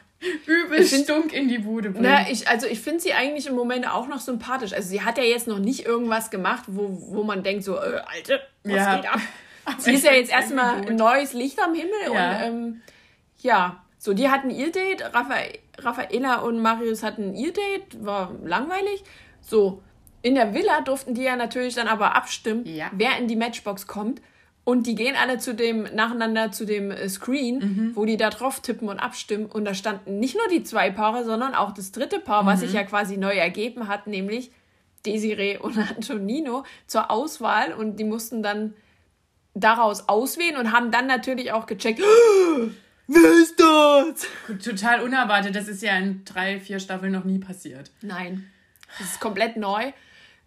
[0.46, 2.04] übel Stunk in die Bude bringen.
[2.04, 4.72] Na, ich, also ich finde sie eigentlich im Moment auch noch sympathisch.
[4.72, 8.00] Also sie hat ja jetzt noch nicht irgendwas gemacht, wo, wo man denkt so, äh,
[8.06, 8.96] Alte, was ja.
[8.96, 9.20] geht ab?
[9.78, 12.30] sie ist ja jetzt erstmal ein neues Licht am Himmel ja.
[12.30, 12.82] und ähm,
[13.38, 15.36] ja, so die hatten ihr Date, Raffa
[15.78, 19.04] Raffaella und Marius hatten ihr Date, war langweilig.
[19.40, 19.82] So,
[20.22, 22.90] in der Villa durften die ja natürlich dann aber abstimmen, ja.
[22.92, 24.20] wer in die Matchbox kommt.
[24.64, 27.96] Und die gehen alle zu dem, nacheinander zu dem äh, Screen, mhm.
[27.96, 29.46] wo die da drauf tippen und abstimmen.
[29.46, 32.46] Und da standen nicht nur die zwei Paare, sondern auch das dritte Paar, mhm.
[32.46, 34.52] was sich ja quasi neu ergeben hat, nämlich
[35.04, 37.72] Desiree und Antonino zur Auswahl.
[37.72, 38.74] Und die mussten dann
[39.54, 42.00] daraus auswählen und haben dann natürlich auch gecheckt,
[43.08, 44.62] wer ist das?
[44.64, 45.56] Total unerwartet.
[45.56, 47.90] Das ist ja in drei, vier Staffeln noch nie passiert.
[48.00, 48.48] Nein.
[48.98, 49.92] Das ist komplett neu.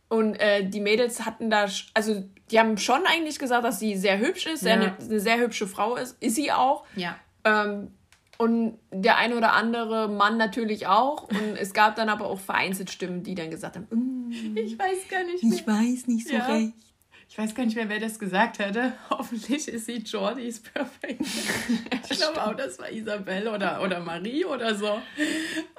[0.07, 4.19] Und äh, die Mädels hatten da, also die haben schon eigentlich gesagt, dass sie sehr
[4.19, 4.73] hübsch ist, ja.
[4.73, 6.21] eine, eine, sehr hübsche Frau ist.
[6.21, 6.85] Ist sie auch.
[6.95, 7.15] Ja.
[7.43, 7.91] Ähm,
[8.37, 11.23] und der eine oder andere Mann natürlich auch.
[11.29, 15.07] Und es gab dann aber auch vereinzelt Stimmen, die dann gesagt haben, mm, ich weiß
[15.09, 15.53] gar nicht mehr.
[15.53, 16.45] Ich weiß nicht so ja.
[16.45, 16.73] recht.
[17.27, 18.93] Ich weiß gar nicht mehr, wer das gesagt hatte.
[19.09, 21.21] Hoffentlich ist sie Jordys perfekt.
[22.09, 25.01] ich glaube auch, das war Isabelle oder, oder Marie oder so.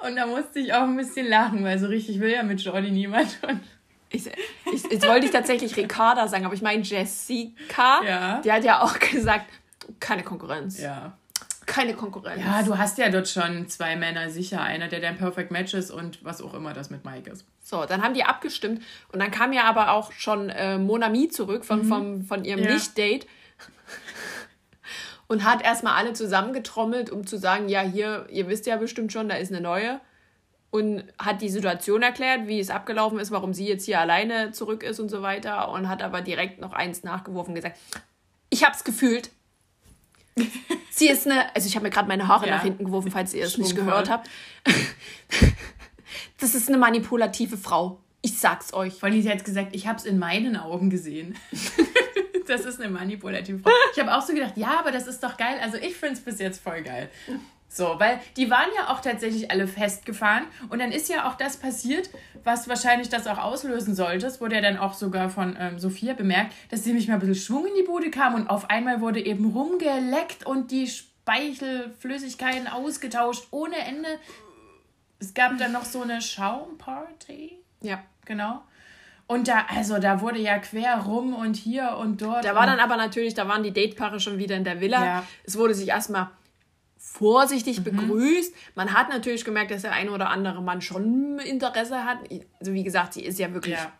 [0.05, 2.91] Und da musste ich auch ein bisschen lachen, weil so richtig will ja mit Jordi
[2.91, 3.39] niemand.
[3.47, 3.61] Und
[4.09, 4.27] ich,
[4.73, 8.01] ich, jetzt wollte ich tatsächlich Ricarda sagen, aber ich meine Jessica.
[8.05, 8.41] Ja.
[8.41, 9.45] Die hat ja auch gesagt,
[9.99, 10.79] keine Konkurrenz.
[10.79, 11.17] Ja.
[11.65, 12.41] Keine Konkurrenz.
[12.43, 14.61] Ja, du hast ja dort schon zwei Männer sicher.
[14.61, 17.45] Einer, der dein Perfect Match ist und was auch immer das mit Mike ist.
[17.61, 21.65] So, dann haben die abgestimmt und dann kam ja aber auch schon äh, Monami zurück
[21.65, 21.87] von, Mhm.
[21.89, 22.71] vom, von ihrem Ja.
[22.73, 23.27] Nicht-Date
[25.27, 29.27] und hat erstmal alle zusammengetrommelt, um zu sagen, ja, hier, ihr wisst ja bestimmt schon,
[29.27, 29.99] da ist eine neue.
[30.69, 34.83] Und hat die Situation erklärt, wie es abgelaufen ist, warum sie jetzt hier alleine zurück
[34.83, 35.69] ist und so weiter.
[35.71, 37.77] Und hat aber direkt noch eins nachgeworfen und gesagt,
[38.49, 39.29] ich hab's gefühlt.
[40.91, 42.55] Sie ist eine, also ich habe mir gerade meine Haare Ja.
[42.55, 44.29] nach hinten geworfen, falls ihr es nicht gehört habt.
[46.39, 47.99] Das ist eine manipulative Frau.
[48.21, 48.93] Ich sag's euch.
[48.93, 51.35] Vor allem, sie hat gesagt, ich habe es in meinen Augen gesehen.
[52.47, 53.71] das ist eine manipulative Frau.
[53.93, 55.57] Ich habe auch so gedacht, ja, aber das ist doch geil.
[55.61, 57.09] Also ich finde es bis jetzt voll geil.
[57.69, 61.57] So, weil die waren ja auch tatsächlich alle festgefahren und dann ist ja auch das
[61.57, 62.09] passiert,
[62.43, 64.25] was wahrscheinlich das auch auslösen sollte.
[64.25, 67.19] Es wurde ja dann auch sogar von ähm, Sophia bemerkt, dass sie nämlich mal ein
[67.19, 72.67] bisschen Schwung in die Bude kam und auf einmal wurde eben rumgeleckt und die Speichelflüssigkeiten
[72.67, 74.09] ausgetauscht ohne Ende.
[75.19, 77.59] Es gab dann noch so eine Schaumparty.
[77.81, 78.01] Ja.
[78.27, 78.61] Genau.
[79.25, 82.45] Und da, also da wurde ja quer rum und hier und dort.
[82.45, 85.05] Da war dann aber natürlich, da waren die Datepaare schon wieder in der Villa.
[85.05, 85.23] Ja.
[85.43, 86.29] Es wurde sich erstmal
[87.13, 88.53] vorsichtig begrüßt.
[88.75, 92.19] Man hat natürlich gemerkt, dass der eine oder andere Mann schon Interesse hat.
[92.59, 93.91] Also wie gesagt, sie ist ja wirklich Ja.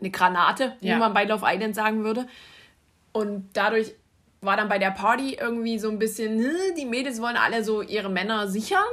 [0.00, 0.98] eine Granate, wie Ja.
[0.98, 2.26] man bei Love Island sagen würde.
[3.12, 3.94] Und dadurch
[4.42, 7.82] war dann bei der Party irgendwie so ein bisschen, ne, die Mädels wollen alle so
[7.82, 8.84] ihre Männer sichern.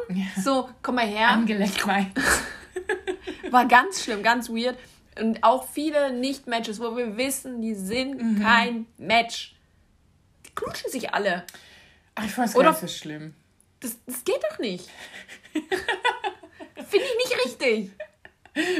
[0.41, 1.29] So, komm mal her.
[1.29, 2.11] angeleckt rein.
[3.51, 4.77] War ganz schlimm, ganz weird.
[5.19, 8.41] Und auch viele Nicht-Matches, wo wir wissen, die sind Mhm.
[8.41, 9.55] kein Match.
[10.47, 11.43] Die knutschen sich alle.
[12.15, 13.33] Ach, ich fand's Oder- gar nicht so schlimm.
[13.83, 14.89] Das, das geht doch nicht.
[15.53, 17.91] Finde ich nicht richtig.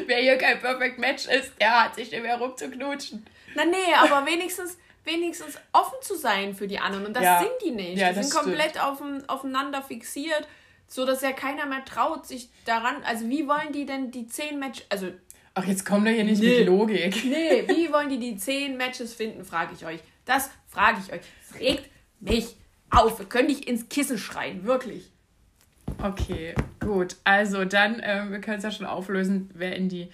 [0.08, 3.26] Wer hier kein Perfect Match ist, der hat sich nicht mehr rumzuknutschen.
[3.56, 7.06] Na nee, aber wenigstens, wenigstens offen zu sein für die anderen.
[7.08, 7.40] Und das Ja.
[7.40, 7.98] sind die nicht.
[7.98, 10.48] Ja, die das sind komplett offen, aufeinander fixiert,
[10.88, 13.04] so dass ja keiner mehr traut, sich daran.
[13.04, 14.86] Also wie wollen die denn die zehn Matches.
[14.90, 15.08] Also,
[15.56, 16.60] Ach, jetzt komm doch hier nicht Nee.
[16.60, 17.26] mit Logik.
[17.26, 20.00] nee, wie wollen die die zehn Matches finden, frage ich euch.
[20.26, 21.22] Das frage ich euch.
[21.52, 21.90] Es regt
[22.20, 22.56] mich
[22.96, 23.20] auf.
[23.20, 25.10] Wir können nicht ins Kissen schreien, wirklich.
[26.02, 27.16] Okay, gut.
[27.24, 30.10] Also dann, ähm, wir können es ja schon auflösen, wer in die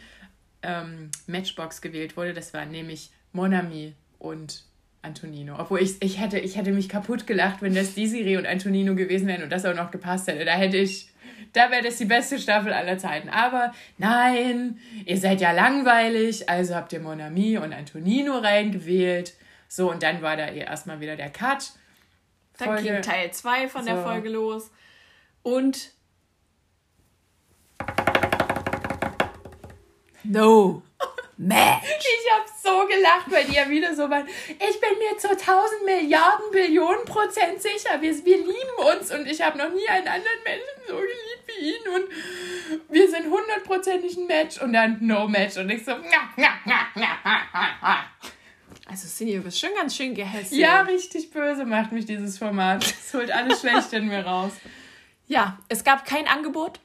[0.61, 2.33] ähm, Matchbox gewählt wurde.
[2.33, 4.63] Das waren nämlich Monami und
[5.01, 5.55] Antonino.
[5.57, 9.27] Obwohl ich, ich, hätte, ich hätte mich kaputt gelacht, wenn das Desiree und Antonino gewesen
[9.27, 10.43] wären und das auch noch gepasst hätte.
[10.45, 11.09] Da hätte ich,
[11.53, 13.29] da wäre das die beste Staffel aller Zeiten.
[13.29, 19.33] Aber nein, ihr seid ja langweilig, also habt ihr Monami und Antonino reingewählt.
[19.67, 21.71] So, und dann war da eh erstmal wieder der Cut.
[22.59, 24.03] Dann Folge- ging Teil 2 von der So.
[24.03, 24.69] Folge los.
[25.41, 25.91] Und.
[30.23, 30.83] No
[31.37, 31.83] Match.
[32.19, 34.27] Ich habe so gelacht, weil die ja wieder so waren.
[34.27, 37.99] Ich bin mir zu 1000 Milliarden Billionen Prozent sicher.
[38.01, 41.69] Wir, wir lieben uns und ich habe noch nie einen anderen Menschen so geliebt wie
[41.69, 45.93] ihn und wir sind hundertprozentig ein Match und dann No Match und ich so.
[48.89, 50.57] Also, Cindy, du bist schon ganz schön gehässig.
[50.57, 52.83] Ja, richtig böse macht mich dieses Format.
[52.83, 54.53] Es holt alles Schlechte in mir raus.
[55.27, 56.79] Ja, es gab kein Angebot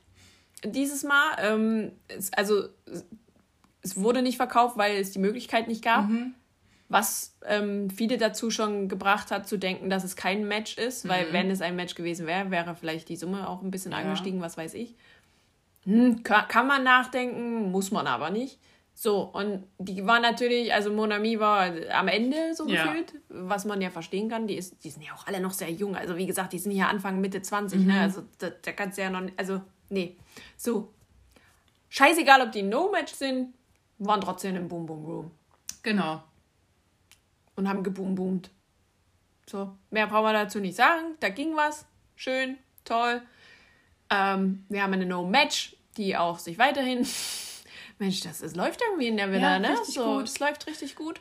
[0.64, 1.36] dieses Mal.
[1.38, 2.68] Ähm, es, also,
[3.82, 6.08] es wurde nicht verkauft, weil es die Möglichkeit nicht gab.
[6.90, 11.32] Was ähm, viele dazu schon gebracht hat, zu denken, dass es kein Match ist, weil
[11.32, 14.58] wenn es ein Match gewesen wäre, wäre vielleicht die Summe auch ein bisschen angestiegen, was
[14.58, 14.94] weiß ich.
[15.84, 18.58] Hm, kann, kann man nachdenken, muss man aber nicht.
[18.96, 22.84] So, und die war natürlich, also Monami war am Ende so Ja.
[22.86, 24.46] gefühlt, was man ja verstehen kann.
[24.46, 25.96] Die, ist, die sind ja auch alle noch sehr jung.
[25.96, 28.00] Also, wie gesagt, die sind ja Anfang, Mitte 20, ne?
[28.00, 30.16] Also, da, da kannst du ja noch, also, nee.
[30.56, 30.92] So,
[31.88, 33.52] scheißegal, ob die No-Match sind,
[33.98, 35.30] waren trotzdem im Boom Boom Room
[35.82, 36.22] Genau.
[37.56, 38.50] und haben geboomboomt.
[39.46, 41.16] So, mehr brauchen wir dazu nicht sagen.
[41.20, 41.84] Da ging was.
[42.16, 43.20] Schön, toll.
[44.08, 47.04] Ähm, wir haben eine No-Match, die auch sich weiterhin.
[47.98, 49.76] Mensch, das, das läuft irgendwie in der Villa, Ja, ne?
[49.84, 50.24] so, gut.
[50.24, 51.20] Es läuft richtig gut.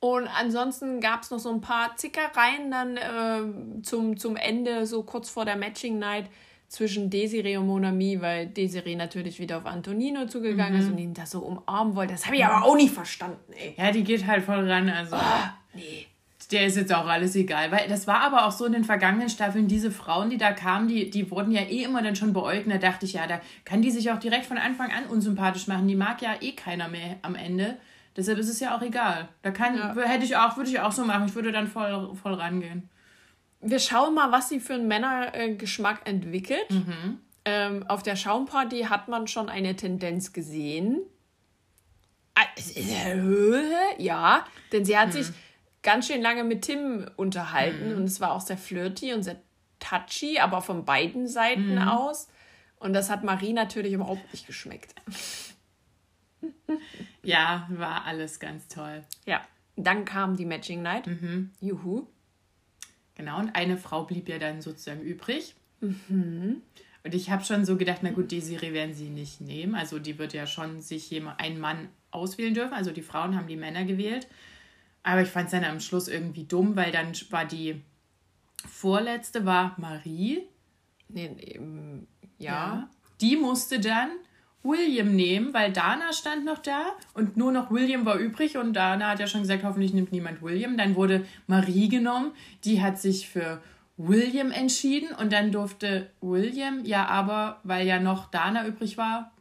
[0.00, 5.02] Und ansonsten gab es noch so ein paar Zickereien dann ähm, zum, zum Ende, so
[5.02, 6.26] kurz vor der Matching Night
[6.68, 10.80] zwischen Desiree und Monami, weil Desiree natürlich wieder auf Antonino zugegangen Mhm.
[10.80, 12.12] ist und ihn da so umarmen wollte.
[12.14, 13.74] Das habe ich aber auch nicht verstanden, ey.
[13.78, 14.88] Ja, die geht halt voll ran.
[14.90, 15.16] Also.
[15.72, 16.06] Nee.
[16.50, 17.70] Der ist jetzt auch alles egal.
[17.72, 20.88] Weil das war aber auch so in den vergangenen Staffeln, diese Frauen, die da kamen,
[20.88, 22.66] die, die wurden ja eh immer dann schon beäugt.
[22.66, 25.66] Und da dachte ich, ja, da kann die sich auch direkt von Anfang an unsympathisch
[25.68, 25.88] machen.
[25.88, 27.76] Die mag ja eh keiner mehr am Ende.
[28.16, 29.28] Deshalb ist es ja auch egal.
[29.42, 29.94] Da kann, Ja.
[30.04, 31.26] hätte ich auch, würde ich auch so machen.
[31.26, 32.88] Ich würde dann voll, voll rangehen.
[33.60, 36.66] Wir schauen mal, was sie für einen Männergeschmack entwickelt.
[37.46, 40.98] Ähm, auf der Schaumparty hat man schon eine Tendenz gesehen.
[42.34, 42.92] Ah, es ist-
[43.98, 45.26] Ja, denn sie hat sich
[45.84, 47.96] ganz schön lange mit Tim unterhalten Mhm.
[47.98, 49.40] und es war auch sehr flirty und sehr
[49.78, 51.88] touchy, aber von beiden Seiten Mhm.
[51.88, 52.28] aus.
[52.78, 54.94] Und das hat Marie natürlich überhaupt nicht geschmeckt.
[57.22, 59.02] Ja, war alles ganz toll.
[59.26, 59.40] Ja,
[59.76, 61.06] dann kam die Matching Night.
[61.06, 61.50] Mhm.
[61.60, 62.06] Juhu.
[63.14, 65.54] Genau, und eine Frau blieb ja dann sozusagen übrig.
[65.80, 66.60] Mhm.
[67.02, 69.74] Und ich habe schon so gedacht, na gut, die Serie werden sie nicht nehmen.
[69.74, 72.74] Also die wird ja schon sich jemand, einen Mann auswählen dürfen.
[72.74, 74.26] Also die Frauen haben die Männer gewählt.
[75.04, 77.80] Aber ich fand es dann am Schluss irgendwie dumm, weil dann war die
[78.68, 80.42] vorletzte war Marie.
[81.08, 82.88] Nee, ähm, ja.
[83.20, 84.10] Die musste dann
[84.62, 89.10] William nehmen, weil Dana stand noch da und nur noch William war übrig und Dana
[89.10, 90.78] hat ja schon gesagt, hoffentlich nimmt niemand William.
[90.78, 92.32] Dann wurde Marie genommen,
[92.64, 93.62] die hat sich für
[93.98, 99.33] William entschieden und dann durfte William ja aber, weil ja noch Dana übrig war,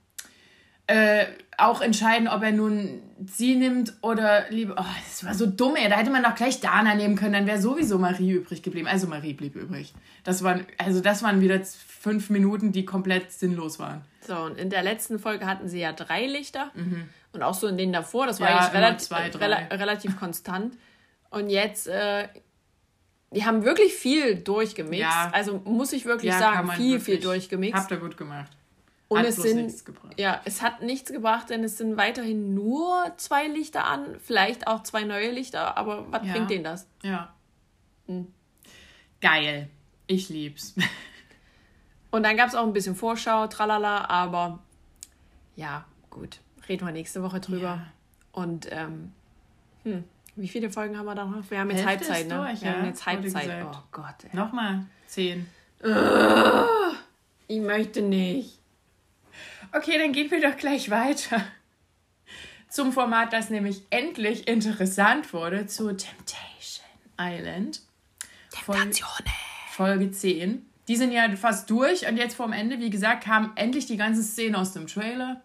[0.88, 1.26] äh,
[1.58, 4.76] auch entscheiden, ob er nun sie nimmt oder lieber.
[4.78, 5.88] Oh, das war so dumm, ey.
[5.90, 8.88] Da hätte man doch gleich Dana nehmen können, dann wäre sowieso Marie übrig geblieben.
[8.88, 9.94] Also Marie blieb übrig.
[10.24, 14.02] Das waren, also das waren wieder fünf Minuten, die komplett sinnlos waren.
[14.22, 16.72] So, und in der letzten Folge hatten sie ja drei Lichter.
[17.32, 18.28] Und auch so in denen davor.
[18.28, 18.54] Das war Mhm.
[18.56, 20.76] Ja, eigentlich relativ, zwei, rela relativ konstant.
[21.30, 22.28] Und jetzt, äh,
[23.32, 25.00] die haben wirklich viel durchgemixt.
[25.02, 25.30] Ja.
[25.34, 27.24] Also muss ich wirklich Ja, sagen, viel, viel wirklich.
[27.24, 27.76] durchgemixt.
[27.80, 28.52] Habt ihr gut gemacht.
[29.14, 29.74] Und Hat es sind,
[30.18, 34.84] ja, es hat nichts gebracht, denn es sind weiterhin nur zwei Lichter an, vielleicht auch
[34.84, 36.34] zwei neue Lichter, aber was Ja.
[36.34, 36.88] bringt denen das?
[37.02, 37.34] Ja.
[38.08, 38.28] Hm.
[39.22, 39.70] Geil.
[40.08, 40.76] Ich lieb's.
[42.12, 44.60] Und dann gab es auch ein bisschen Vorschau, tralala, aber
[45.56, 47.62] ja, gut, reden wir nächste Woche drüber.
[47.62, 47.88] Ja.
[48.32, 49.12] Und ähm,
[49.84, 50.04] hm,
[50.36, 51.50] wie viele Folgen haben wir da noch?
[51.50, 52.36] Wir haben jetzt Hälfte Halbzeit, ne?
[52.36, 53.66] durch, wir ja, haben jetzt Halbzeit.
[53.72, 54.36] Oh Gott, ey.
[54.36, 55.48] Nochmal zehn.
[57.48, 58.60] ich möchte nicht.
[59.76, 61.44] Okay, dann gehen wir doch gleich weiter.
[62.70, 66.86] Zum Format, das nämlich endlich interessant wurde, zu Temptation
[67.20, 67.82] Island.
[68.64, 68.92] Folge,
[69.72, 70.64] Folge 10.
[70.88, 74.24] Die sind ja fast durch und jetzt vorm Ende, wie gesagt, kamen endlich die ganzen
[74.24, 75.42] Szenen aus dem Trailer.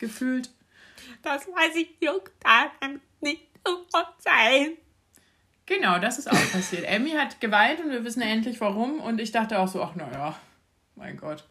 [0.00, 0.50] Gefühlt.
[1.22, 3.42] Das weiß ich juckt daran nicht
[4.18, 4.76] sein.
[5.66, 6.84] Genau, das ist auch passiert.
[6.84, 9.00] Emmy hat geweint und wir wissen endlich warum.
[9.00, 10.36] Und ich dachte auch so, ach naja,
[10.96, 11.44] mein Gott.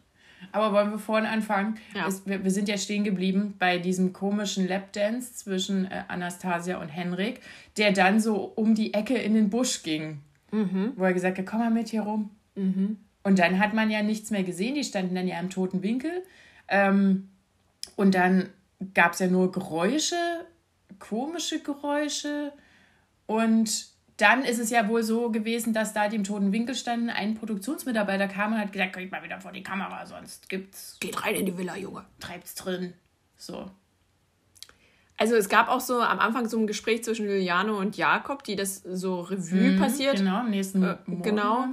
[0.52, 1.78] Aber wollen wir vorne anfangen?
[1.94, 2.06] Ja.
[2.06, 6.88] Es, wir, wir sind ja stehen geblieben bei diesem komischen Lapdance zwischen äh, Anastasia und
[6.88, 7.40] Henrik,
[7.76, 10.20] der dann so um die Ecke in den Busch ging.
[10.96, 12.30] Wo er gesagt hat, komm mal mit hier rum.
[13.22, 14.74] Und dann hat man ja nichts mehr gesehen.
[14.74, 16.22] Die standen dann ja im toten Winkel.
[16.68, 17.28] Ähm,
[17.96, 18.48] und dann
[18.94, 20.16] gab es ja nur Geräusche,
[20.98, 22.52] komische Geräusche.
[23.26, 27.08] Und dann ist es ja wohl so gewesen, dass da die im toten Winkel standen,
[27.10, 31.24] ein Produktionsmitarbeiter kam und hat gesagt, geht mal wieder vor die Kamera, sonst gibt's, Geht
[31.24, 32.04] rein in die Villa, Junge.
[32.20, 32.92] treibt's drin.
[33.36, 33.70] So.
[35.16, 38.54] Also es gab auch so am Anfang so ein Gespräch zwischen Juliano und Jakob, die
[38.54, 40.16] das so Revue passiert.
[40.18, 41.22] Genau, am nächsten Äh, Morgen.
[41.22, 41.64] genau.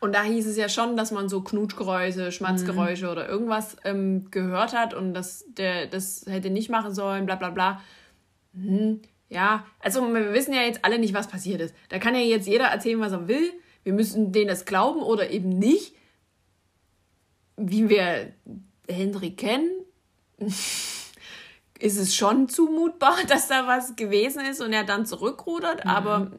[0.00, 4.74] Und da hieß es ja schon, dass man so Knutschgeräusche, Schmatzgeräusche oder irgendwas ähm, gehört
[4.76, 7.80] hat und dass der das hätte nicht machen sollen, bla bla bla.
[8.52, 11.74] Hm, ja, also wir wissen ja jetzt alle nicht, was passiert ist.
[11.88, 13.52] Da kann ja jetzt jeder erzählen, was er will.
[13.82, 15.94] Wir müssen denen das glauben oder eben nicht.
[17.56, 18.32] Wie wir
[18.88, 19.70] Henry kennen,
[20.38, 26.32] ist es schon zumutbar, dass da was gewesen ist und er dann zurückrudert, aber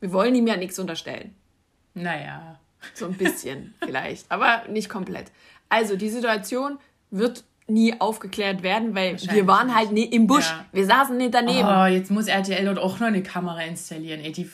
[0.00, 1.34] wir wollen ihm ja nichts unterstellen.
[1.94, 2.58] Naja.
[2.94, 5.30] So ein bisschen vielleicht, aber nicht komplett.
[5.68, 6.78] Also die Situation
[7.10, 10.48] wird nie aufgeklärt werden, weil wir waren halt nie im Busch.
[10.50, 10.64] Ja.
[10.72, 11.68] Wir saßen nicht daneben.
[11.68, 14.20] Oh, jetzt muss RTL dort auch noch eine Kamera installieren.
[14.20, 14.50] Ey, die,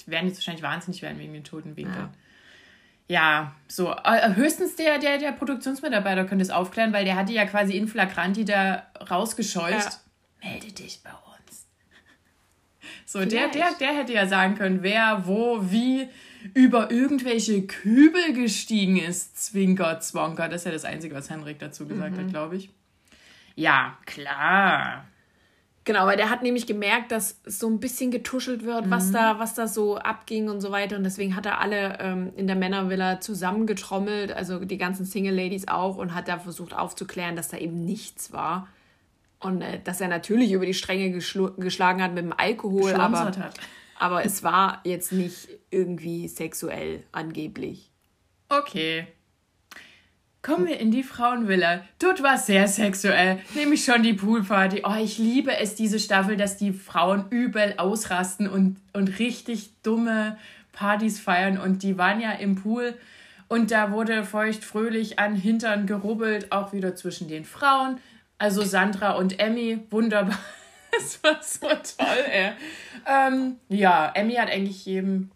[0.00, 2.10] die werden jetzt wahrscheinlich wahnsinnig werden wegen den toten Winkeln.
[3.08, 3.94] Ja, so.
[4.04, 7.88] äh, Höchstens der, der, der Produktionsmitarbeiter könnte es aufklären, weil der hatte ja quasi in
[7.88, 10.00] Flagranti da rausgescheucht.
[10.42, 11.18] Melde dich bei uns.
[13.06, 16.08] So, der, der, der hätte ja sagen können, wer, wo, wie
[16.54, 19.42] über irgendwelche Kübel gestiegen ist.
[19.44, 20.48] Zwinker, Zwonker.
[20.48, 22.70] Das ist ja das Einzige, was Henrik dazu gesagt hat, glaube ich.
[23.54, 25.04] Ja, klar.
[25.84, 28.90] Genau, weil der hat nämlich gemerkt, dass so ein bisschen getuschelt wird, Mhm.
[28.90, 30.96] was da, was da so abging und so weiter.
[30.96, 35.66] Und deswegen hat er alle ähm, in der Männervilla zusammengetrommelt, also die ganzen Single Ladies
[35.66, 38.68] auch, und hat da versucht aufzuklären, dass da eben nichts war.
[39.40, 41.10] Und äh, dass er natürlich über die Stränge
[41.56, 43.38] geschlagen hat mit dem Alkohol, aber, hat.
[43.98, 47.90] Aber es war jetzt nicht irgendwie sexuell angeblich.
[48.48, 49.06] Okay.
[50.40, 51.82] Kommen wir in die Frauenvilla.
[51.98, 53.40] Dort war es sehr sexuell.
[53.54, 54.82] Nämlich schon die Poolparty.
[54.84, 60.38] Oh, ich liebe es, diese Staffel, dass die Frauen übel ausrasten und, und richtig dumme
[60.72, 61.58] Partys feiern.
[61.58, 62.94] Und die waren ja im Pool.
[63.48, 67.98] Und da wurde feucht fröhlich an Hintern gerubbelt, auch wieder zwischen den Frauen.
[68.38, 70.38] Also Sandra und Emmy, wunderbar.
[70.90, 72.52] Das war so toll, ey.
[73.06, 75.30] Ähm, ja, Emmy hat eigentlich jedem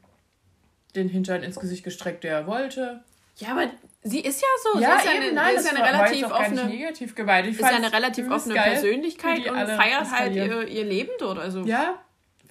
[0.94, 3.02] den Hintern ins Gesicht gestreckt, der er wollte.
[3.36, 3.70] Ja, aber
[4.02, 4.80] sie ist ja so.
[4.80, 6.64] Ja, sie ist eben, eine, nein, ist ja eine relativ offene.
[6.66, 7.46] Negativ gemeint.
[7.46, 11.38] Ich ist ja eine relativ offene Persönlichkeit und feiert halt ihr, ihr Leben dort.
[11.38, 11.98] Also ja,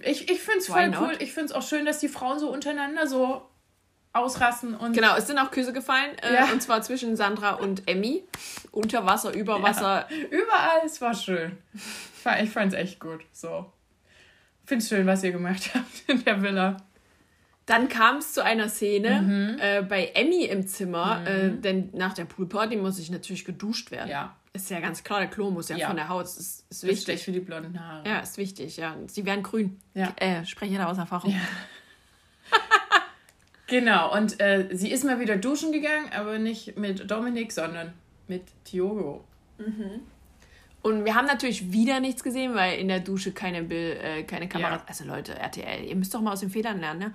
[0.03, 1.01] ich, ich finde es voll not?
[1.01, 1.17] cool.
[1.19, 3.47] Ich finde es auch schön, dass die Frauen so untereinander so
[4.13, 4.93] ausrasten und.
[4.93, 6.17] Genau, es sind auch Küsse gefallen.
[6.21, 6.45] Äh, ja.
[6.51, 8.23] Und zwar zwischen Sandra und Emmy.
[8.71, 10.07] Unter Wasser, über Wasser.
[10.09, 11.57] Ja, überall, es war schön.
[12.41, 13.21] Ich fand es echt gut.
[13.31, 13.71] So.
[14.65, 16.77] Finde es schön, was ihr gemacht habt in der Villa.
[17.65, 19.57] Dann kam es zu einer Szene mhm.
[19.59, 21.27] äh, bei Emmy im Zimmer, mhm.
[21.27, 24.09] äh, denn nach der Poolparty muss ich natürlich geduscht werden.
[24.09, 24.35] Ja.
[24.53, 25.87] Ist ja ganz klar, der Klo muss ja, ja.
[25.87, 26.23] von der Haut.
[26.23, 27.15] Das ist, ist wichtig.
[27.15, 28.07] Ist für die blonden Haare.
[28.07, 28.97] Ja, ist wichtig, ja.
[29.07, 29.79] Sie werden grün.
[29.93, 30.13] Ja.
[30.17, 31.31] Äh, spreche da aus Erfahrung.
[31.31, 31.39] Ja.
[33.67, 37.93] genau, und äh, sie ist mal wieder duschen gegangen, aber nicht mit Dominik, sondern
[38.27, 39.23] mit Tiogo.
[39.57, 40.01] Mhm.
[40.81, 44.49] Und wir haben natürlich wieder nichts gesehen, weil in der Dusche keine, Bild, äh, keine
[44.49, 44.77] Kamera.
[44.77, 44.83] Ja.
[44.87, 47.13] Also Leute, RTL, ihr müsst doch mal aus den Fehlern lernen, ne?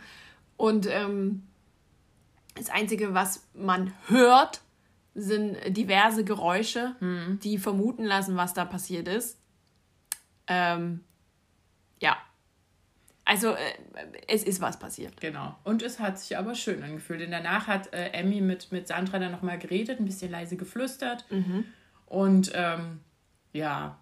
[0.57, 1.43] Und ähm,
[2.55, 4.63] das Einzige, was man hört,
[5.15, 7.41] sind diverse Geräusche, mhm.
[7.43, 9.39] die vermuten lassen, was da passiert ist.
[10.47, 11.01] Ähm,
[12.01, 12.17] ja.
[13.25, 13.73] Also äh,
[14.29, 15.21] es ist was passiert.
[15.21, 15.57] Genau.
[15.65, 17.21] Und es hat sich aber schön angefühlt.
[17.21, 21.25] Denn danach hat äh, Emmy mit, mit Sandra dann nochmal geredet, ein bisschen leise geflüstert.
[21.31, 21.65] Mhm.
[22.07, 23.01] Und ähm,
[23.57, 23.99] ja,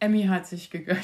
[0.00, 1.00] Emmy hat sich gegönnt.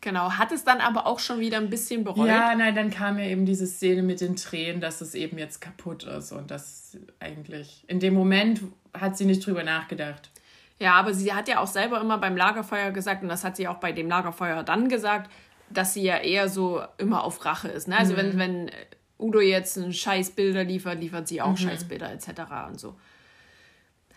[0.00, 2.28] Genau, hat es dann aber auch schon wieder ein bisschen bereut.
[2.28, 5.62] Ja, nein, dann kam ja eben diese Szene mit den Tränen, dass es eben jetzt
[5.62, 8.60] kaputt ist und das eigentlich in dem Moment
[8.92, 10.30] hat sie nicht drüber nachgedacht.
[10.78, 13.66] Ja, aber sie hat ja auch selber immer beim Lagerfeuer gesagt und das hat sie
[13.66, 15.30] auch bei dem Lagerfeuer dann gesagt,
[15.70, 17.88] dass sie ja eher so immer auf Rache ist.
[17.88, 17.96] Ne?
[17.96, 18.18] Also mhm.
[18.18, 18.70] wenn, wenn
[19.18, 21.56] Udo jetzt ein Scheißbilder liefert, liefert sie auch mhm.
[21.56, 22.28] Scheißbilder etc.
[22.68, 22.96] und so.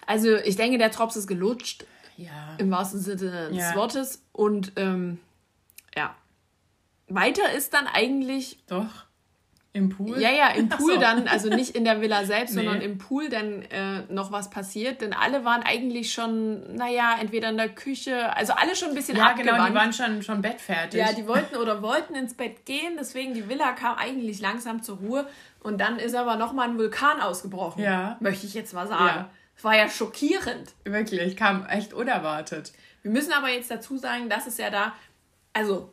[0.08, 1.86] Also ich denke, der Drops ist gelutscht.
[2.16, 2.56] Ja.
[2.58, 3.76] Im wahrsten Sinne des ja.
[3.76, 4.24] Wortes.
[4.32, 5.20] Und ähm,
[5.96, 6.16] ja.
[7.08, 8.58] Weiter ist dann eigentlich.
[8.68, 9.06] Doch.
[9.74, 10.20] Im Pool?
[10.20, 11.00] Ja, ja, im Pool so.
[11.00, 12.64] dann, also nicht in der Villa selbst, nee.
[12.64, 15.02] sondern im Pool dann äh, noch was passiert.
[15.02, 19.18] Denn alle waren eigentlich schon, naja, entweder in der Küche, also alle schon ein bisschen
[19.18, 19.52] Ja, abgewandt.
[19.52, 21.00] genau, die waren schon, schon bettfertig.
[21.00, 24.98] Ja, die wollten oder wollten ins Bett gehen, deswegen die Villa kam eigentlich langsam zur
[24.98, 25.28] Ruhe.
[25.62, 27.84] Und dann ist aber nochmal ein Vulkan ausgebrochen.
[27.84, 28.18] Ja.
[28.20, 29.06] Möchte ich jetzt mal sagen.
[29.06, 29.30] Ja.
[29.62, 30.74] War ja schockierend.
[30.84, 32.74] Wirklich, kam echt unerwartet.
[33.02, 34.94] Wir müssen aber jetzt dazu sagen, dass es ja da,
[35.54, 35.92] also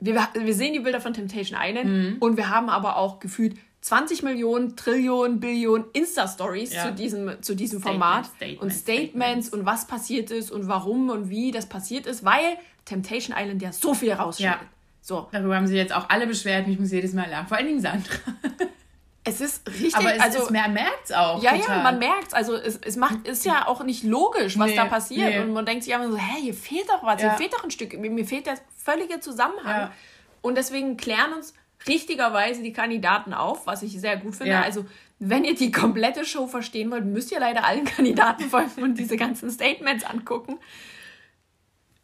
[0.00, 2.16] wir, wir sehen die Bilder von Temptation Island mhm.
[2.20, 6.86] und wir haben aber auch gefühlt 20 Millionen, Trillionen, Billionen Insta-Stories ja.
[6.86, 11.08] zu diesem, zu diesem Format Statements, und Statements, Statements, und was passiert ist und warum
[11.08, 14.50] und wie das passiert ist, weil Temptation Island ja so viel rausstellt.
[14.50, 14.60] Ja.
[15.00, 15.28] So.
[15.32, 17.48] Darüber haben sie jetzt auch alle beschwert und ich muss jedes Mal lachen.
[17.48, 18.14] Vor allen Dingen Sandra.
[19.22, 19.96] Es ist richtig.
[19.96, 21.42] Aber es, also, es, man merkt es auch.
[21.42, 21.76] Ja, total.
[21.76, 22.34] ja, man merkt es.
[22.34, 25.28] Also es, es macht, ist ja auch nicht logisch, was nee, da passiert.
[25.28, 25.40] Nee.
[25.40, 27.28] Und man denkt sich immer so, hä, hier fehlt doch was, ja.
[27.28, 27.98] hier fehlt doch ein Stück.
[27.98, 29.76] Mir, mir fehlt der völlige Zusammenhang.
[29.76, 29.92] Ja.
[30.40, 31.52] Und deswegen klären uns
[31.86, 34.52] richtigerweise die Kandidaten auf, was ich sehr gut finde.
[34.52, 34.62] Ja.
[34.62, 34.86] Also,
[35.18, 39.18] wenn ihr die komplette Show verstehen wollt, müsst ihr leider allen Kandidaten folgen und diese
[39.18, 40.58] ganzen Statements angucken.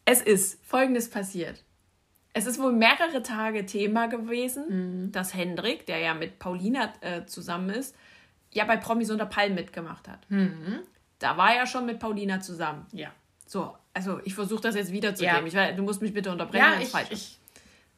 [0.05, 1.63] Es ist Folgendes passiert.
[2.37, 4.65] Es ist wohl mehrere Tage Thema gewesen,
[5.07, 5.11] mhm.
[5.11, 7.95] dass Hendrik, der ja mit Paulina äh, zusammen ist,
[8.51, 10.29] ja bei Promis unter Palm mitgemacht hat.
[10.29, 10.81] Mhm.
[11.17, 12.85] Da war er schon mit Paulina zusammen.
[12.91, 13.11] Ja.
[13.47, 15.47] So, also ich versuche das jetzt wiederzugeben.
[15.47, 15.69] Ja.
[15.69, 17.39] Ich, du musst mich bitte unterbrechen, ja, wenn es falsch ist.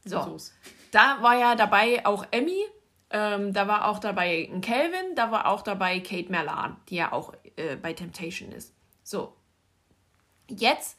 [0.06, 0.22] So.
[0.22, 0.54] Versuch's.
[0.92, 2.64] Da war ja dabei auch Emmy,
[3.10, 7.12] ähm, da war auch dabei ein Calvin, da war auch dabei Kate Merlan, die ja
[7.12, 8.74] auch äh, bei Temptation ist.
[9.04, 9.36] So.
[10.48, 10.98] Jetzt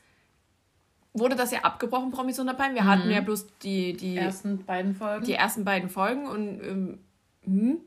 [1.13, 2.75] wurde das ja abgebrochen, Promis unter Palmen.
[2.75, 2.89] Wir mhm.
[2.89, 5.25] hatten ja bloß die, die ersten beiden Folgen.
[5.25, 6.99] Die ersten beiden Folgen und, ähm,
[7.45, 7.81] hm.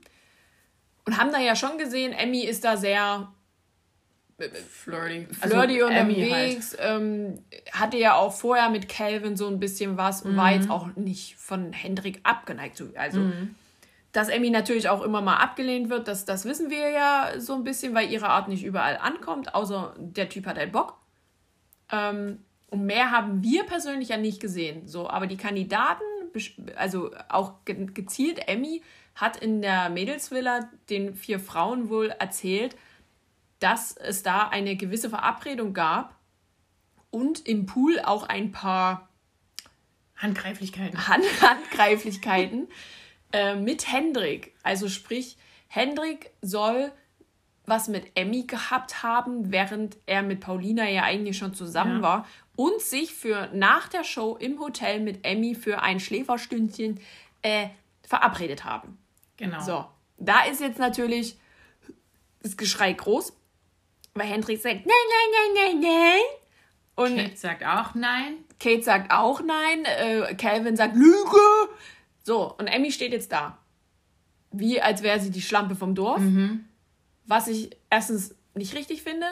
[1.06, 3.32] und haben da ja schon gesehen, Emmy ist da sehr
[4.38, 6.76] äh, flirty, flirty also unterwegs.
[6.78, 7.02] Halt.
[7.02, 7.40] Ähm,
[7.72, 10.38] hatte ja auch vorher mit Calvin so ein bisschen was und mhm.
[10.38, 12.82] war jetzt auch nicht von Hendrik abgeneigt.
[12.96, 13.56] Also, mhm.
[14.12, 17.64] dass Emmy natürlich auch immer mal abgelehnt wird, das, das wissen wir ja so ein
[17.64, 20.98] bisschen, weil ihre Art nicht überall ankommt, außer der Typ hat halt Bock.
[21.92, 22.40] Ähm,
[22.74, 24.88] und mehr haben wir persönlich ja nicht gesehen.
[24.88, 26.04] So, aber die Kandidaten,
[26.76, 28.82] also auch gezielt Emmy,
[29.14, 32.76] hat in der Mädelsvilla den vier Frauen wohl erzählt,
[33.60, 36.16] dass es da eine gewisse Verabredung gab
[37.12, 39.08] und im Pool auch ein paar
[40.18, 41.08] Handgreiflichkeiten.
[41.08, 42.70] Hand Handgreiflichkeiten
[43.34, 44.56] äh, mit Hendrik.
[44.64, 46.92] Also sprich, Hendrik soll
[47.66, 52.02] was mit Emmy gehabt haben, während er mit Paulina ja eigentlich schon zusammen ja.
[52.02, 57.00] war und sich für nach der Show im Hotel mit Emmy für ein Schläferstündchen
[57.42, 57.68] äh,
[58.08, 58.98] verabredet haben.
[59.38, 59.62] Genau.
[59.62, 59.86] So,
[60.18, 61.38] da ist jetzt natürlich
[62.42, 63.34] das Geschrei groß,
[64.14, 66.22] weil Hendrik sagt, nein, nein, nein, nein, nein.
[66.96, 68.38] Und Kate sagt auch nein.
[68.60, 69.86] Kate sagt auch nein.
[69.86, 71.40] Äh, Calvin sagt Lüge.
[72.22, 73.58] So, und Emmy steht jetzt da.
[74.52, 76.20] Wie als wäre sie die Schlampe vom Dorf.
[76.20, 76.66] Mhm.
[77.26, 79.26] Was ich erstens nicht richtig finde,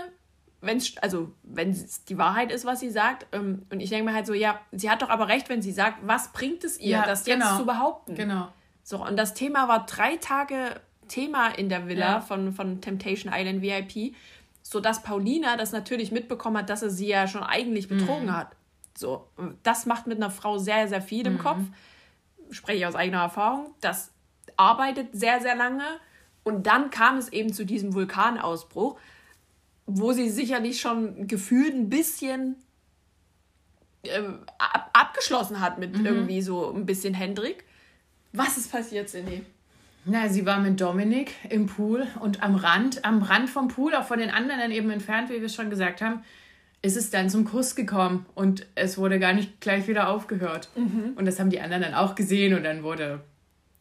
[0.62, 3.28] wenn's, also wenn es die Wahrheit ist, was sie sagt.
[3.32, 5.72] Ähm, und ich denke mir halt so, ja, sie hat doch aber recht, wenn sie
[5.72, 7.46] sagt, was bringt es ihr, ja, das genau.
[7.46, 8.16] jetzt zu behaupten?
[8.16, 8.48] Genau.
[8.84, 12.22] So, und das Thema war drei Tage Thema in der Villa ja.
[12.22, 14.16] von, von Temptation Island VIP,
[14.62, 18.38] sodass Paulina das natürlich mitbekommen hat, dass er sie ja schon eigentlich betrogen mhm.
[18.38, 18.56] hat.
[18.98, 19.28] So,
[19.64, 21.40] das macht mit einer Frau sehr, sehr viel im mhm.
[21.40, 21.60] Kopf.
[22.52, 23.74] Spreche ich aus eigener Erfahrung.
[23.82, 24.12] Das
[24.58, 25.84] arbeitet sehr, sehr lange.
[26.44, 28.98] Und dann kam es eben zu diesem Vulkanausbruch
[29.98, 32.56] wo sie sicherlich schon gefühlt ein bisschen
[34.04, 34.22] äh,
[34.58, 36.06] ab abgeschlossen hat mit mhm.
[36.06, 37.64] irgendwie so ein bisschen Hendrik.
[38.34, 39.44] Was ist passiert, Cindy?
[40.06, 44.06] Na, sie war mit Dominik im Pool und am Rand, am Rand vom Pool, auch
[44.06, 46.24] von den anderen dann eben entfernt, wie wir es schon gesagt haben,
[46.82, 50.70] ist es dann zum Kuss gekommen und es wurde gar nicht gleich wieder aufgehört.
[50.76, 51.14] Mhm.
[51.16, 53.22] Und das haben die anderen dann auch gesehen und dann wurde.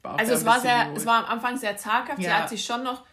[0.03, 2.19] Also es war sehr, es war am Anfang sehr zaghaft.
[2.19, 2.29] Ja.
[2.29, 3.05] Sie hat sich schon noch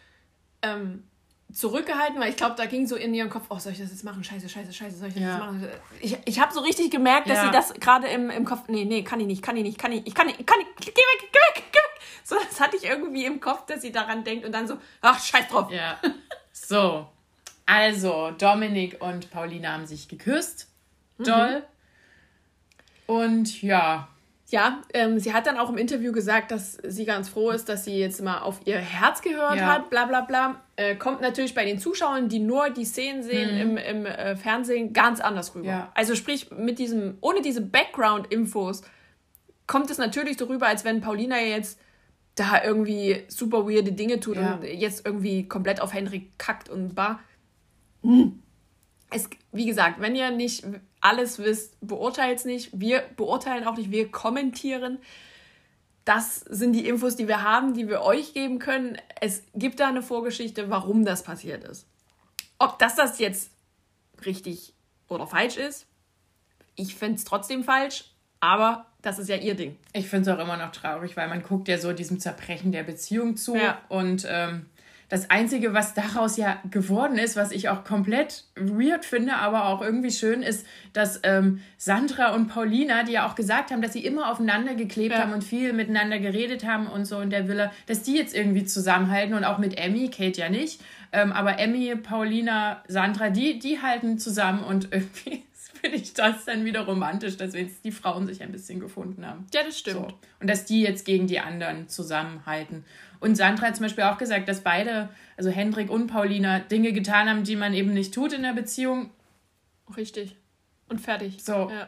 [0.61, 1.03] ähm,
[1.51, 4.03] zurückgehalten, weil ich glaube, da ging so in ihrem Kopf, oh, soll ich das jetzt
[4.03, 4.23] machen?
[4.23, 5.29] Scheiße, scheiße, scheiße, soll ich das ja.
[5.29, 5.67] jetzt machen?
[6.01, 7.45] Ich, ich habe so richtig gemerkt, dass ja.
[7.45, 9.91] sie das gerade im, im Kopf, nee, nee, kann ich nicht, kann ich nicht, kann
[9.91, 10.95] ich, ich kann nicht, kann nicht, geh weg,
[11.31, 12.01] geh weg, geh weg.
[12.23, 15.23] So, das hatte ich irgendwie im Kopf, dass sie daran denkt und dann so, ach,
[15.23, 15.71] scheiß drauf.
[15.71, 15.97] Ja.
[16.51, 17.07] So.
[17.65, 20.67] Also, Dominik und Paulina haben sich geküsst.
[21.17, 21.59] Doll.
[21.59, 23.13] Mhm.
[23.13, 24.09] Und ja,
[24.49, 27.83] ja, ähm, sie hat dann auch im Interview gesagt, dass sie ganz froh ist, dass
[27.83, 29.65] sie jetzt mal auf ihr Herz gehört ja.
[29.65, 30.61] hat, bla bla bla.
[30.77, 33.77] Äh, kommt natürlich bei den Zuschauern, die nur die Szenen sehen mhm.
[33.77, 35.67] im, im äh, Fernsehen, ganz anders rüber.
[35.67, 35.91] Ja.
[35.95, 38.83] Also sprich, mit diesem, ohne diese Background-Infos
[39.65, 41.77] kommt es natürlich so rüber, als wenn Paulina jetzt
[42.35, 44.53] da irgendwie super weirde Dinge tut ja.
[44.53, 47.19] und jetzt irgendwie komplett auf Henry kackt und bar.
[48.01, 48.41] Hm.
[49.09, 50.63] Es, wie gesagt, wenn ihr nicht
[51.01, 52.69] alles wisst, beurteilt es nicht.
[52.73, 54.99] Wir beurteilen auch nicht, wir kommentieren.
[56.05, 58.97] Das sind die Infos, die wir haben, die wir euch geben können.
[59.19, 61.85] Es gibt da eine Vorgeschichte, warum das passiert ist.
[62.59, 63.51] Ob das das jetzt
[64.25, 64.73] richtig
[65.09, 65.85] oder falsch ist,
[66.75, 69.77] ich finde es trotzdem falsch, aber das ist ja ihr Ding.
[69.93, 72.83] Ich finde es auch immer noch traurig, weil man guckt ja so diesem Zerbrechen der
[72.83, 73.81] Beziehung zu ja.
[73.89, 74.67] und ähm,
[75.09, 79.81] das Einzige, was daraus ja geworden ist, was ich auch komplett weird finde, aber auch
[79.81, 84.05] irgendwie schön, ist, dass ähm, Sandra und Paulina, die ja auch gesagt haben, dass sie
[84.05, 85.21] immer aufeinander geklebt ja.
[85.21, 88.65] haben und viel miteinander geredet haben und so in der Villa, dass die jetzt irgendwie
[88.65, 90.81] zusammenhalten und auch mit Emmy, Kate ja nicht.
[91.13, 95.43] Ähm, aber Emmy, Paulina, Sandra, die, die halten zusammen und irgendwie
[95.79, 99.45] finde ich das dann wieder romantisch, dass jetzt die Frauen sich ein bisschen gefunden haben.
[99.53, 99.97] Ja, das stimmt.
[99.97, 100.07] So.
[100.39, 102.83] Und dass die jetzt gegen die anderen zusammenhalten.
[103.19, 107.29] Und Sandra hat zum Beispiel auch gesagt, dass beide, also Hendrik und Paulina, Dinge getan
[107.29, 109.11] haben, die man eben nicht tut in der Beziehung.
[109.95, 110.35] Richtig.
[110.89, 111.43] Und fertig.
[111.43, 111.69] So.
[111.69, 111.87] Ja.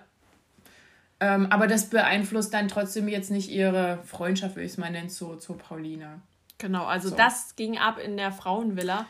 [1.20, 5.10] Ähm, aber das beeinflusst dann trotzdem jetzt nicht ihre Freundschaft, wie ich es mal nenne,
[5.10, 6.22] zu, zu Paulina.
[6.58, 7.16] Genau, also so.
[7.16, 9.06] das ging ab in der Frauenvilla.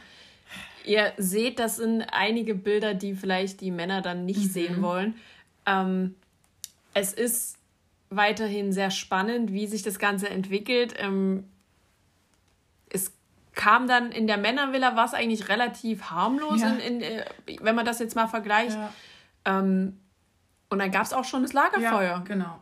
[0.85, 4.49] Ihr seht, das sind einige Bilder, die vielleicht die Männer dann nicht mhm.
[4.49, 5.15] sehen wollen.
[5.65, 6.15] Ähm,
[6.93, 7.57] es ist
[8.09, 10.95] weiterhin sehr spannend, wie sich das Ganze entwickelt.
[10.97, 11.43] Ähm,
[13.59, 16.69] kam dann in der Männervilla, war es eigentlich relativ harmlos, ja.
[16.69, 17.25] in, in, äh,
[17.59, 18.77] wenn man das jetzt mal vergleicht.
[18.77, 18.93] Ja.
[19.43, 19.99] Ähm,
[20.69, 22.01] und dann gab es auch schon das Lagerfeuer.
[22.01, 22.61] Ja, genau.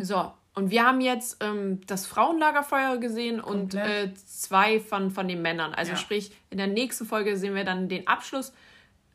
[0.00, 5.42] So, und wir haben jetzt ähm, das Frauenlagerfeuer gesehen und äh, zwei von, von den
[5.42, 5.74] Männern.
[5.74, 8.54] Also sprich, in der nächsten Folge sehen wir dann den Abschluss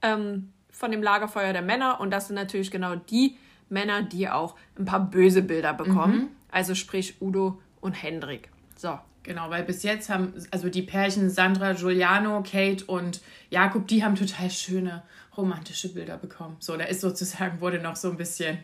[0.03, 1.99] ähm, von dem Lagerfeuer der Männer.
[1.99, 3.35] Und das sind natürlich genau die
[3.67, 6.15] Männer, die auch ein paar böse Bilder bekommen.
[6.15, 6.27] Mhm.
[6.51, 8.49] Also sprich Udo und Hendrik.
[8.75, 8.99] So.
[9.23, 14.15] Genau, weil bis jetzt haben, also die Pärchen Sandra, Giuliano, Kate und Jakob, die haben
[14.15, 15.03] total schöne
[15.37, 16.57] romantische Bilder bekommen.
[16.59, 18.59] So, da ist sozusagen, wurde noch so ein bisschen,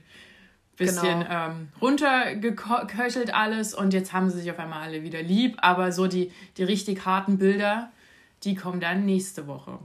[0.75, 1.47] bisschen genau.
[1.47, 5.57] ähm, runtergeköchelt alles und jetzt haben sie sich auf einmal alle wieder lieb.
[5.61, 7.91] Aber so die, die richtig harten Bilder,
[8.43, 9.79] die kommen dann nächste Woche.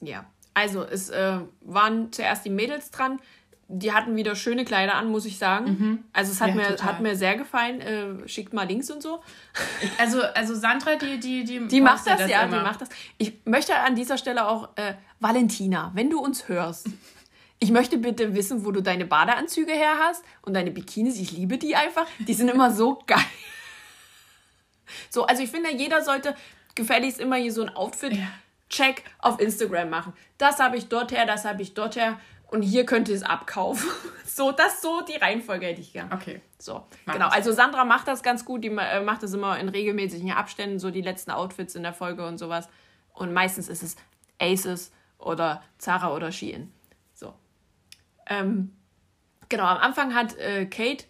[0.00, 3.20] Ja, also es äh, waren zuerst die Mädels dran
[3.68, 5.66] die hatten wieder schöne Kleider an, muss ich sagen.
[5.66, 6.04] Mhm.
[6.12, 7.80] Also es hat, ja, mir, hat mir sehr gefallen.
[7.80, 9.20] Äh, schickt mal Links und so.
[9.98, 12.58] Also, also Sandra, die, die, die, die macht das, das ja, immer.
[12.58, 12.88] die macht das.
[13.18, 16.88] Ich möchte an dieser Stelle auch, äh, Valentina, wenn du uns hörst,
[17.58, 21.18] ich möchte bitte wissen, wo du deine Badeanzüge her hast und deine Bikinis.
[21.18, 22.06] Ich liebe die einfach.
[22.18, 23.18] Die sind immer so geil.
[25.10, 26.36] So, also ich finde, jeder sollte
[26.74, 30.12] gefälligst immer hier so ein Outfit-Check auf Instagram machen.
[30.38, 33.22] Das habe ich dort her, das habe ich dort her und hier könnt ihr es
[33.22, 33.88] abkaufen.
[34.28, 36.12] So, das so die Reihenfolge hätte ich gern.
[36.12, 36.42] Okay.
[36.58, 37.28] So, mach genau.
[37.28, 40.90] Also Sandra macht das ganz gut, die äh, macht das immer in regelmäßigen Abständen, so
[40.90, 42.68] die letzten Outfits in der Folge und sowas.
[43.14, 43.96] Und meistens ist es
[44.38, 46.70] Aces oder Zara oder Shein.
[47.14, 47.32] So.
[48.28, 48.76] Ähm,
[49.48, 51.06] genau, am Anfang hat äh, Kate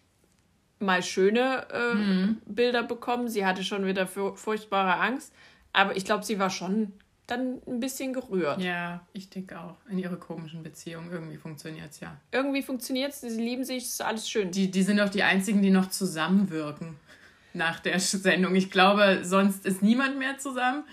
[0.78, 2.42] mal schöne äh, mhm.
[2.46, 3.28] Bilder bekommen.
[3.28, 5.34] Sie hatte schon wieder furchtbare Angst.
[5.72, 6.92] Aber ich glaube, sie war schon
[7.26, 8.60] dann ein bisschen gerührt.
[8.60, 9.76] Ja, ich denke auch.
[9.90, 11.10] In ihrer komischen Beziehung.
[11.10, 12.16] Irgendwie funktioniert es ja.
[12.30, 13.20] Irgendwie funktioniert es.
[13.20, 14.50] Sie lieben sich, ist alles schön.
[14.50, 16.96] Die, die sind auch die einzigen, die noch zusammenwirken
[17.52, 18.54] nach der Sendung.
[18.54, 20.84] Ich glaube, sonst ist niemand mehr zusammen.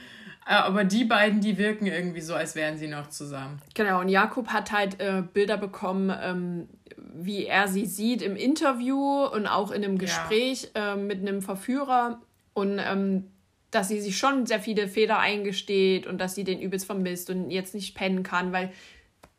[0.45, 3.61] Äh, aber die beiden, die wirken irgendwie so, als wären sie noch zusammen.
[3.75, 6.67] Genau, und Jakob hat halt äh, Bilder bekommen, ähm,
[6.97, 10.93] wie er sie sieht im Interview und auch in einem Gespräch ja.
[10.93, 12.21] äh, mit einem Verführer.
[12.53, 13.31] Und ähm,
[13.75, 17.49] dass sie sich schon sehr viele Fehler eingesteht und dass sie den übelst vermisst und
[17.49, 18.71] jetzt nicht pennen kann, weil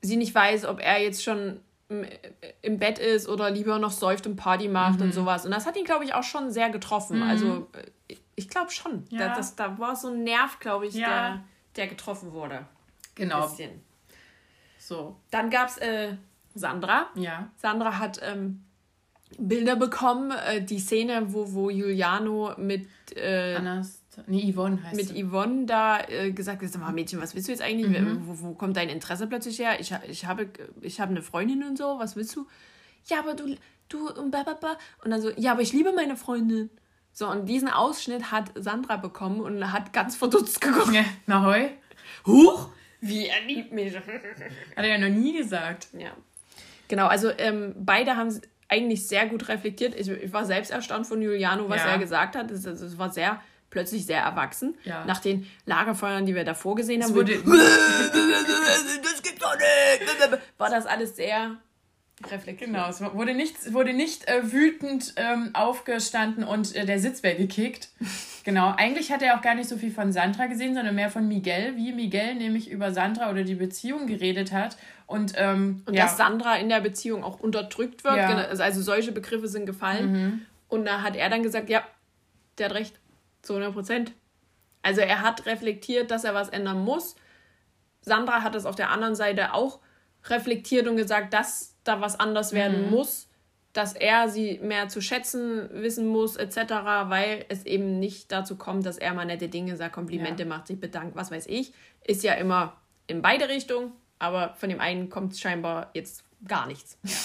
[0.02, 1.60] sie nicht weiß, ob er jetzt schon
[2.62, 5.06] im Bett ist oder lieber noch säuft und Party macht mhm.
[5.06, 5.44] und sowas.
[5.44, 7.18] Und das hat ihn, glaube ich, auch schon sehr getroffen.
[7.18, 7.22] Mhm.
[7.22, 7.68] Also
[8.08, 9.04] äh, ich glaube schon.
[9.10, 9.28] Ja.
[9.28, 11.08] Da, das, da war so ein Nerv, glaube ich, ja.
[11.08, 11.44] der,
[11.76, 12.66] der getroffen wurde.
[13.14, 13.46] Genau.
[13.46, 13.82] Bisschen.
[14.78, 15.16] So.
[15.30, 16.16] Dann gab es äh,
[16.54, 17.08] Sandra.
[17.14, 17.50] Ja.
[17.56, 18.64] Sandra hat ähm,
[19.38, 25.08] Bilder bekommen, äh, die Szene, wo, wo Juliano mit äh, Annas Nee, Yvonne heißt Mit
[25.08, 25.24] sie.
[25.24, 27.88] Yvonne da äh, gesagt, sag mal, Mädchen, was willst du jetzt eigentlich?
[27.88, 28.22] Mhm.
[28.26, 29.80] Wo, wo, kommt dein Interesse plötzlich her?
[29.80, 30.48] Ich, ich, habe,
[30.80, 32.46] ich habe eine Freundin und so, was willst du?
[33.06, 33.56] Ja, aber du,
[33.88, 34.78] du und bababa.
[35.04, 36.70] Und dann so, ja, aber ich liebe meine Freundin.
[37.12, 40.92] So, und diesen Ausschnitt hat Sandra bekommen und hat ganz verdutzt geguckt.
[40.92, 41.68] Ja, na heu.
[42.26, 43.94] Huch, wie er liebt mich.
[43.94, 44.02] hat
[44.76, 45.88] er ja noch nie gesagt.
[45.92, 46.10] Ja.
[46.88, 49.94] Genau, also ähm, beide haben eigentlich sehr gut reflektiert.
[49.94, 51.92] Ich, ich, war selbst erstaunt von Juliano, was ja.
[51.92, 52.50] er gesagt hat.
[52.50, 53.40] Es, es war sehr
[53.74, 54.76] plötzlich sehr erwachsen.
[54.84, 55.04] Ja.
[55.04, 57.44] Nach den Lagerfeuern, die wir davor gesehen haben, wurde, das
[59.22, 61.56] geht doch nicht, war das alles sehr
[62.30, 62.70] reflektiert.
[62.70, 67.88] Genau, es wurde nicht, wurde nicht äh, wütend ähm, aufgestanden und äh, der Sitz weggekickt.
[68.44, 71.26] genau, eigentlich hat er auch gar nicht so viel von Sandra gesehen, sondern mehr von
[71.26, 74.76] Miguel, wie Miguel nämlich über Sandra oder die Beziehung geredet hat.
[75.06, 76.04] Und, ähm, und ja.
[76.04, 78.16] dass Sandra in der Beziehung auch unterdrückt wird.
[78.16, 78.28] Ja.
[78.28, 80.12] Also solche Begriffe sind gefallen.
[80.12, 80.42] Mhm.
[80.68, 81.82] Und da hat er dann gesagt, ja,
[82.58, 83.00] der hat recht.
[83.44, 84.12] Zu 100 Prozent.
[84.82, 87.16] Also er hat reflektiert, dass er was ändern muss.
[88.02, 89.80] Sandra hat es auf der anderen Seite auch
[90.26, 92.90] reflektiert und gesagt, dass da was anders werden mhm.
[92.90, 93.28] muss,
[93.72, 96.56] dass er sie mehr zu schätzen wissen muss, etc.,
[97.06, 100.48] weil es eben nicht dazu kommt, dass er mal nette Dinge sagt, Komplimente ja.
[100.48, 101.72] macht, sich bedankt, was weiß ich.
[102.02, 102.76] Ist ja immer
[103.06, 106.98] in beide Richtungen, aber von dem einen kommt scheinbar jetzt gar nichts.
[107.02, 107.16] Ja.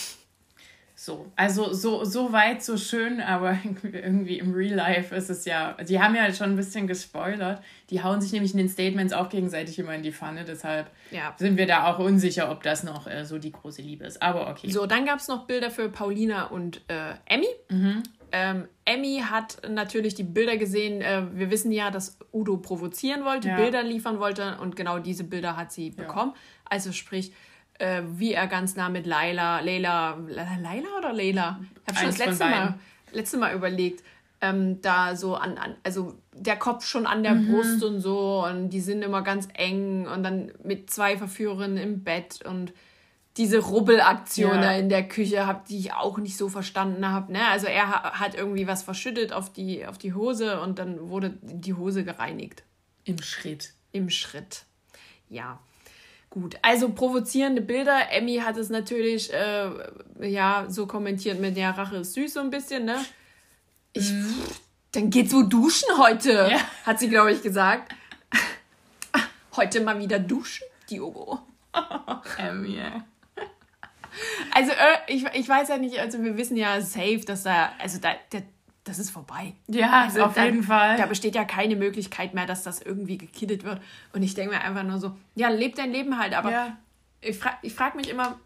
[1.02, 5.78] So, also so, so weit, so schön, aber irgendwie im Real Life ist es ja,
[5.82, 7.64] die haben ja schon ein bisschen gespoilert.
[7.90, 11.34] Die hauen sich nämlich in den Statements auch gegenseitig immer in die Pfanne, deshalb ja.
[11.38, 14.22] sind wir da auch unsicher, ob das noch äh, so die große Liebe ist.
[14.22, 14.70] Aber okay.
[14.72, 17.48] So, dann gab es noch Bilder für Paulina und äh, Emmy.
[17.70, 18.04] Mhm.
[18.34, 21.02] Ähm, Emmy hat natürlich die Bilder gesehen.
[21.02, 23.56] Äh, wir wissen ja, dass Udo provozieren wollte, ja.
[23.56, 26.34] Bilder liefern wollte und genau diese Bilder hat sie bekommen.
[26.36, 26.40] Ja.
[26.66, 27.32] Also sprich,
[27.80, 31.60] äh, wie er ganz nah mit Laila, Leila, Laila oder Leila?
[31.62, 32.80] Ich habe schon das letzte Mal,
[33.12, 34.04] letzte Mal überlegt,
[34.42, 37.52] ähm, da so an, an, also der Kopf schon an der mhm.
[37.52, 42.04] Brust und so und die sind immer ganz eng und dann mit zwei Verführerinnen im
[42.04, 42.74] Bett und
[43.38, 44.62] diese Rubbelaktion ja.
[44.62, 47.32] da in der Küche, hab, die ich auch nicht so verstanden habe.
[47.32, 47.48] Ne?
[47.48, 51.74] Also er hat irgendwie was verschüttet auf die, auf die Hose und dann wurde die
[51.74, 52.64] Hose gereinigt.
[53.06, 53.74] Im Schritt.
[53.92, 54.66] Im Schritt.
[55.30, 55.60] Ja.
[56.30, 58.12] Gut, also provozierende Bilder.
[58.12, 59.70] Emmy hat es natürlich äh,
[60.22, 63.04] ja so kommentiert mit der Rache ist süß so ein bisschen, ne?
[63.94, 64.36] Ich, mhm.
[64.92, 66.60] dann geht's wohl duschen heute, ja.
[66.86, 67.92] hat sie glaube ich gesagt.
[69.56, 71.40] heute mal wieder duschen, Diogo.
[72.38, 72.80] Emmy.
[74.52, 78.00] Also äh, ich, ich weiß ja nicht, also wir wissen ja safe, dass da also
[78.00, 78.44] da der
[78.90, 79.54] das ist vorbei.
[79.68, 80.98] Ja, also auf da, jeden Fall.
[80.98, 83.80] Da besteht ja keine Möglichkeit mehr, dass das irgendwie gekiddet wird.
[84.14, 86.34] Und ich denke mir einfach nur so, ja, leb dein Leben halt.
[86.34, 86.78] Aber ja.
[87.22, 88.40] ich frage ich frag mich immer,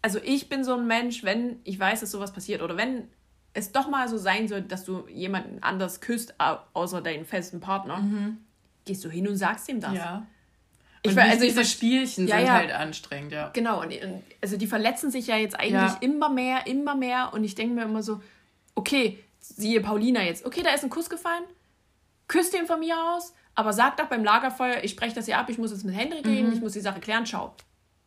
[0.00, 3.08] also ich bin so ein Mensch, wenn ich weiß, dass sowas passiert oder wenn
[3.52, 6.34] es doch mal so sein soll, dass du jemanden anders küsst,
[6.72, 8.38] außer deinen festen Partner, mhm.
[8.86, 9.94] gehst du hin und sagst ihm das.
[9.94, 10.26] Ja.
[11.02, 12.52] Ich war, also diese Spielchen ja, sind ja.
[12.54, 13.50] halt anstrengend, ja.
[13.52, 13.92] Genau, und
[14.40, 15.98] also die verletzen sich ja jetzt eigentlich ja.
[16.00, 17.32] immer mehr, immer mehr.
[17.32, 18.22] Und ich denke mir immer so,
[18.74, 21.44] okay, siehe Paulina jetzt, okay, da ist ein Kuss gefallen,
[22.28, 25.48] küsst ihn von mir aus, aber sag doch beim Lagerfeuer, ich spreche das hier ab,
[25.50, 26.54] ich muss jetzt mit Hendrik reden, mhm.
[26.54, 27.54] ich muss die Sache klären, schau.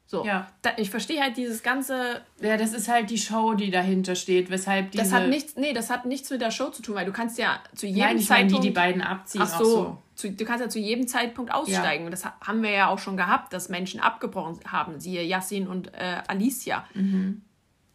[0.05, 0.25] So.
[0.25, 0.47] Ja.
[0.61, 2.21] Da, ich verstehe halt dieses ganze.
[2.39, 5.03] Ja, das ist halt die Show, die dahinter steht, weshalb diese.
[5.03, 7.39] Das hat nichts, nee, das hat nichts mit der Show zu tun, weil du kannst
[7.39, 8.51] ja zu jedem Nein, ich Zeitpunkt.
[8.51, 9.41] Meine, die die beiden abziehen.
[9.43, 9.65] Ach so.
[9.65, 9.97] so.
[10.13, 12.03] Zu, du kannst ja zu jedem Zeitpunkt aussteigen.
[12.03, 12.09] Ja.
[12.11, 16.21] Das haben wir ja auch schon gehabt, dass Menschen abgebrochen haben, siehe Yassin und äh,
[16.27, 16.85] Alicia.
[16.93, 17.41] Mhm.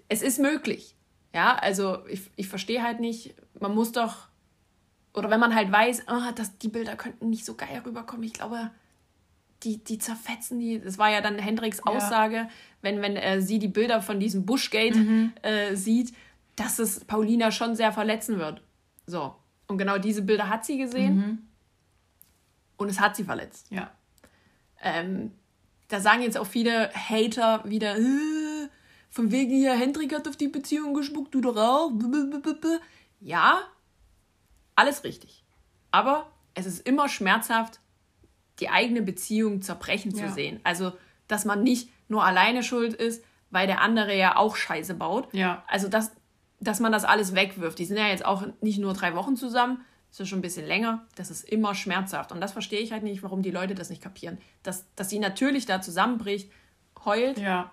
[0.08, 0.96] Es ist möglich.
[1.34, 4.28] Ja, also ich, ich verstehe halt nicht, man muss doch,
[5.14, 8.32] oder wenn man halt weiß, oh, dass die Bilder könnten nicht so geil rüberkommen, ich
[8.32, 8.70] glaube,
[9.62, 10.80] die, die zerfetzen die.
[10.80, 12.48] Das war ja dann Hendricks Aussage, ja.
[12.80, 15.32] wenn, wenn äh, sie die Bilder von diesem Bushgate mhm.
[15.42, 16.14] äh, sieht,
[16.56, 18.62] dass es Paulina schon sehr verletzen wird.
[19.06, 19.34] So.
[19.66, 21.16] Und genau diese Bilder hat sie gesehen.
[21.16, 21.38] Mhm.
[22.76, 23.70] Und es hat sie verletzt.
[23.70, 23.90] Ja.
[24.80, 25.32] Ähm,
[25.88, 28.00] da sagen jetzt auch viele Hater wieder, äh,
[29.10, 31.92] von wegen hier, Hendrik hat auf die Beziehung gespuckt, du doch auch.
[33.20, 33.60] Ja,
[34.74, 35.44] alles richtig.
[35.90, 37.80] Aber es ist immer schmerzhaft,
[38.60, 40.32] die eigene Beziehung zerbrechen zu ja.
[40.32, 40.60] sehen.
[40.64, 40.92] Also,
[41.26, 45.32] dass man nicht nur alleine schuld ist, weil der andere ja auch Scheiße baut.
[45.32, 45.64] Ja.
[45.68, 46.12] Also, dass,
[46.60, 47.78] dass man das alles wegwirft.
[47.78, 50.66] Die sind ja jetzt auch nicht nur drei Wochen zusammen, ist ja schon ein bisschen
[50.66, 51.06] länger.
[51.16, 52.32] Das ist immer schmerzhaft.
[52.32, 54.38] Und das verstehe ich halt nicht, warum die Leute das nicht kapieren.
[54.62, 56.50] Dass, dass sie natürlich da zusammenbricht,
[57.04, 57.38] heult.
[57.38, 57.70] Ja.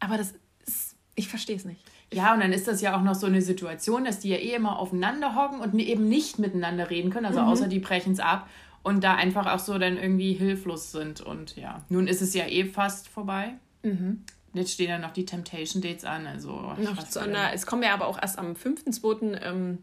[0.00, 0.34] Aber das
[0.66, 1.80] ist, ich verstehe es nicht.
[2.12, 4.54] Ja, und dann ist das ja auch noch so eine Situation, dass die ja eh
[4.54, 7.26] immer aufeinander hocken und eben nicht miteinander reden können.
[7.26, 7.48] Also mhm.
[7.48, 8.48] außer die brechen es ab
[8.82, 11.20] und da einfach auch so dann irgendwie hilflos sind.
[11.20, 13.54] Und ja, nun ist es ja eh fast vorbei.
[13.82, 14.24] Mhm.
[14.52, 16.26] Jetzt stehen ja noch die Temptation Dates an.
[16.26, 19.40] Also noch zu einer, es kommen ja aber auch erst am 5.2.
[19.42, 19.78] Ähm,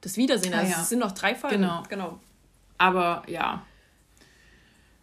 [0.00, 0.54] das Wiedersehen.
[0.54, 0.82] Also ah, ja.
[0.82, 1.56] es sind noch drei Folgen.
[1.56, 1.82] Genau.
[1.88, 2.20] genau.
[2.78, 3.62] Aber ja.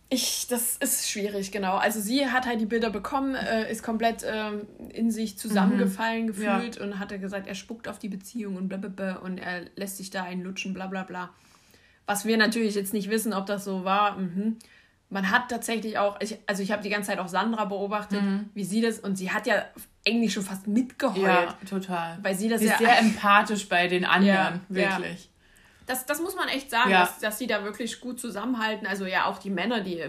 [0.10, 1.76] Ich, das ist schwierig, genau.
[1.76, 4.52] Also sie hat halt die Bilder bekommen, äh, ist komplett äh,
[4.90, 6.28] in sich zusammengefallen mhm.
[6.28, 6.84] gefühlt ja.
[6.84, 10.24] und hat gesagt, er spuckt auf die Beziehung und blablabla und er lässt sich da
[10.24, 11.32] einlutschen, bla bla bla.
[12.06, 14.18] Was wir natürlich jetzt nicht wissen, ob das so war.
[14.18, 14.58] Mhm.
[15.10, 18.50] Man hat tatsächlich auch, ich, also ich habe die ganze Zeit auch Sandra beobachtet, mhm.
[18.54, 19.64] wie sie das, und sie hat ja
[20.08, 21.24] eigentlich schon fast mitgeheult.
[21.24, 22.18] Ja, total.
[22.22, 22.74] Weil sie das sie ja.
[22.74, 25.26] Ist sehr empathisch bei den anderen, ja, wirklich.
[25.26, 25.33] Ja.
[25.86, 27.02] Das, das muss man echt sagen, ja.
[27.02, 28.88] dass, dass sie da wirklich gut zusammenhalten.
[28.88, 30.02] Also ja, auch die Männer, die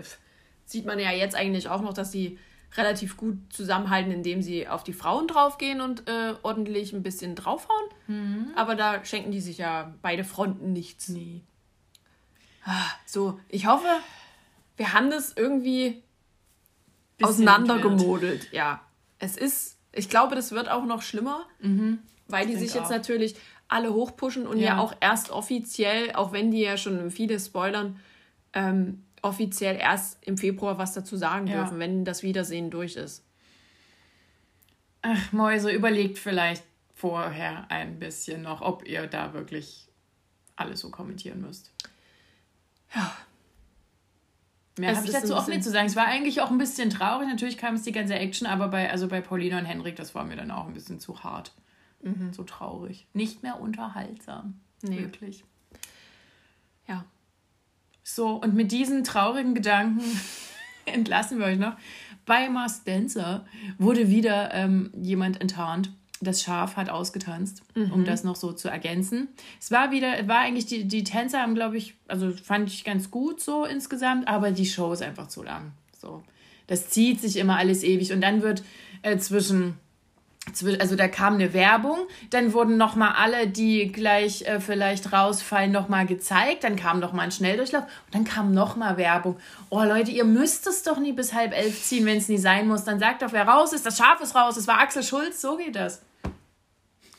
[0.67, 2.39] sieht man ja jetzt eigentlich auch noch, dass sie
[2.77, 7.89] relativ gut zusammenhalten, indem sie auf die Frauen draufgehen und äh, ordentlich ein bisschen draufhauen.
[8.09, 8.53] Mhm.
[8.57, 11.09] Aber da schenken die sich ja beide Fronten nichts.
[11.09, 11.43] Nee.
[12.65, 13.87] Ah, so, ich hoffe,
[14.77, 16.03] wir haben das irgendwie
[17.23, 18.53] auseinandergemodelt.
[18.53, 18.81] Ja,
[19.19, 22.01] es ist, ich glaube, das wird auch noch schlimmer, mhm.
[22.27, 22.91] weil die sich jetzt auch.
[22.91, 23.37] natürlich
[23.69, 24.65] alle hochpushen und ja.
[24.65, 24.79] ja.
[24.79, 27.99] auch erst offiziell, auch wenn die ja schon viele spoilern,
[28.53, 31.57] ähm, offiziell erst im Februar was dazu sagen ja.
[31.57, 33.25] dürfen, wenn das Wiedersehen durch ist.
[35.03, 39.89] Ach, Mäuse, überlegt vielleicht vorher ein bisschen noch, ob ihr da wirklich
[40.57, 41.73] alles so kommentieren müsst.
[42.95, 43.17] Ja.
[44.79, 45.87] Mehr habe ich dazu auch nicht zu sagen.
[45.87, 47.29] Es war eigentlich auch ein bisschen traurig.
[47.29, 50.25] Natürlich kam es die ganze Action, aber bei, also bei Paulina und Henrik, das war
[50.25, 51.53] mir dann auch ein bisschen zu hart.
[52.05, 52.33] Mhm.
[52.33, 53.07] So traurig.
[53.13, 54.61] Nicht mehr unterhaltsam.
[54.83, 55.01] Nee.
[55.01, 55.45] Wirklich.
[56.87, 57.05] Ja.
[58.03, 60.03] So, und mit diesen traurigen Gedanken
[60.85, 61.77] entlassen wir euch noch.
[62.27, 63.47] Bei Mars Dancer
[63.79, 65.91] wurde wieder ähm, jemand enttarnt
[66.25, 67.93] das Schaf hat ausgetanzt, mhm.
[67.93, 69.29] um das noch so zu ergänzen.
[69.61, 73.11] Es war wieder, war eigentlich die, die Tänzer haben, glaube ich, also fand ich ganz
[73.11, 75.73] gut so insgesamt, aber die Show ist einfach zu lang.
[76.01, 76.23] So.
[76.67, 78.65] Das zieht sich immer alles ewig und dann wird
[79.03, 79.75] äh, zwischen
[80.79, 81.99] also da kam eine Werbung,
[82.31, 87.01] dann wurden noch mal alle, die gleich äh, vielleicht rausfallen, noch mal gezeigt, dann kam
[87.01, 89.39] noch mal ein Schnelldurchlauf und dann kam noch mal Werbung.
[89.71, 92.69] Oh Leute, ihr müsst es doch nie bis halb elf ziehen, wenn es nie sein
[92.69, 92.85] muss.
[92.85, 95.57] Dann sagt doch, wer raus ist, das Schaf ist raus, es war Axel Schulz, so
[95.57, 96.03] geht das.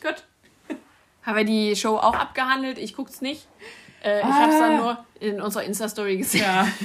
[0.01, 0.23] Gut.
[1.23, 2.77] Haben wir die Show auch abgehandelt?
[2.77, 3.47] Ich guck's nicht.
[4.03, 4.33] Äh, ich ah.
[4.33, 6.43] habe es dann nur in unserer Insta-Story gesehen.
[6.43, 6.67] Ja.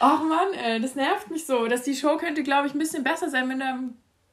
[0.00, 1.66] Ach Mann, ey, das nervt mich so.
[1.66, 3.78] Dass die Show könnte, glaube ich, ein bisschen besser sein, wenn da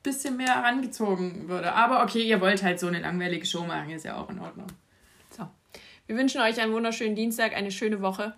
[0.06, 1.74] bisschen mehr herangezogen würde.
[1.74, 4.68] Aber okay, ihr wollt halt so eine langweilige Show machen, ist ja auch in Ordnung.
[5.32, 5.48] So.
[6.08, 8.36] Wir wünschen euch einen wunderschönen Dienstag, eine schöne Woche.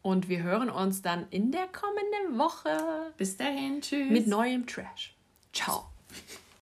[0.00, 3.12] Und wir hören uns dann in der kommenden Woche.
[3.16, 4.10] Bis dahin, tschüss.
[4.10, 5.14] Mit neuem Trash.
[5.52, 5.90] Ciao.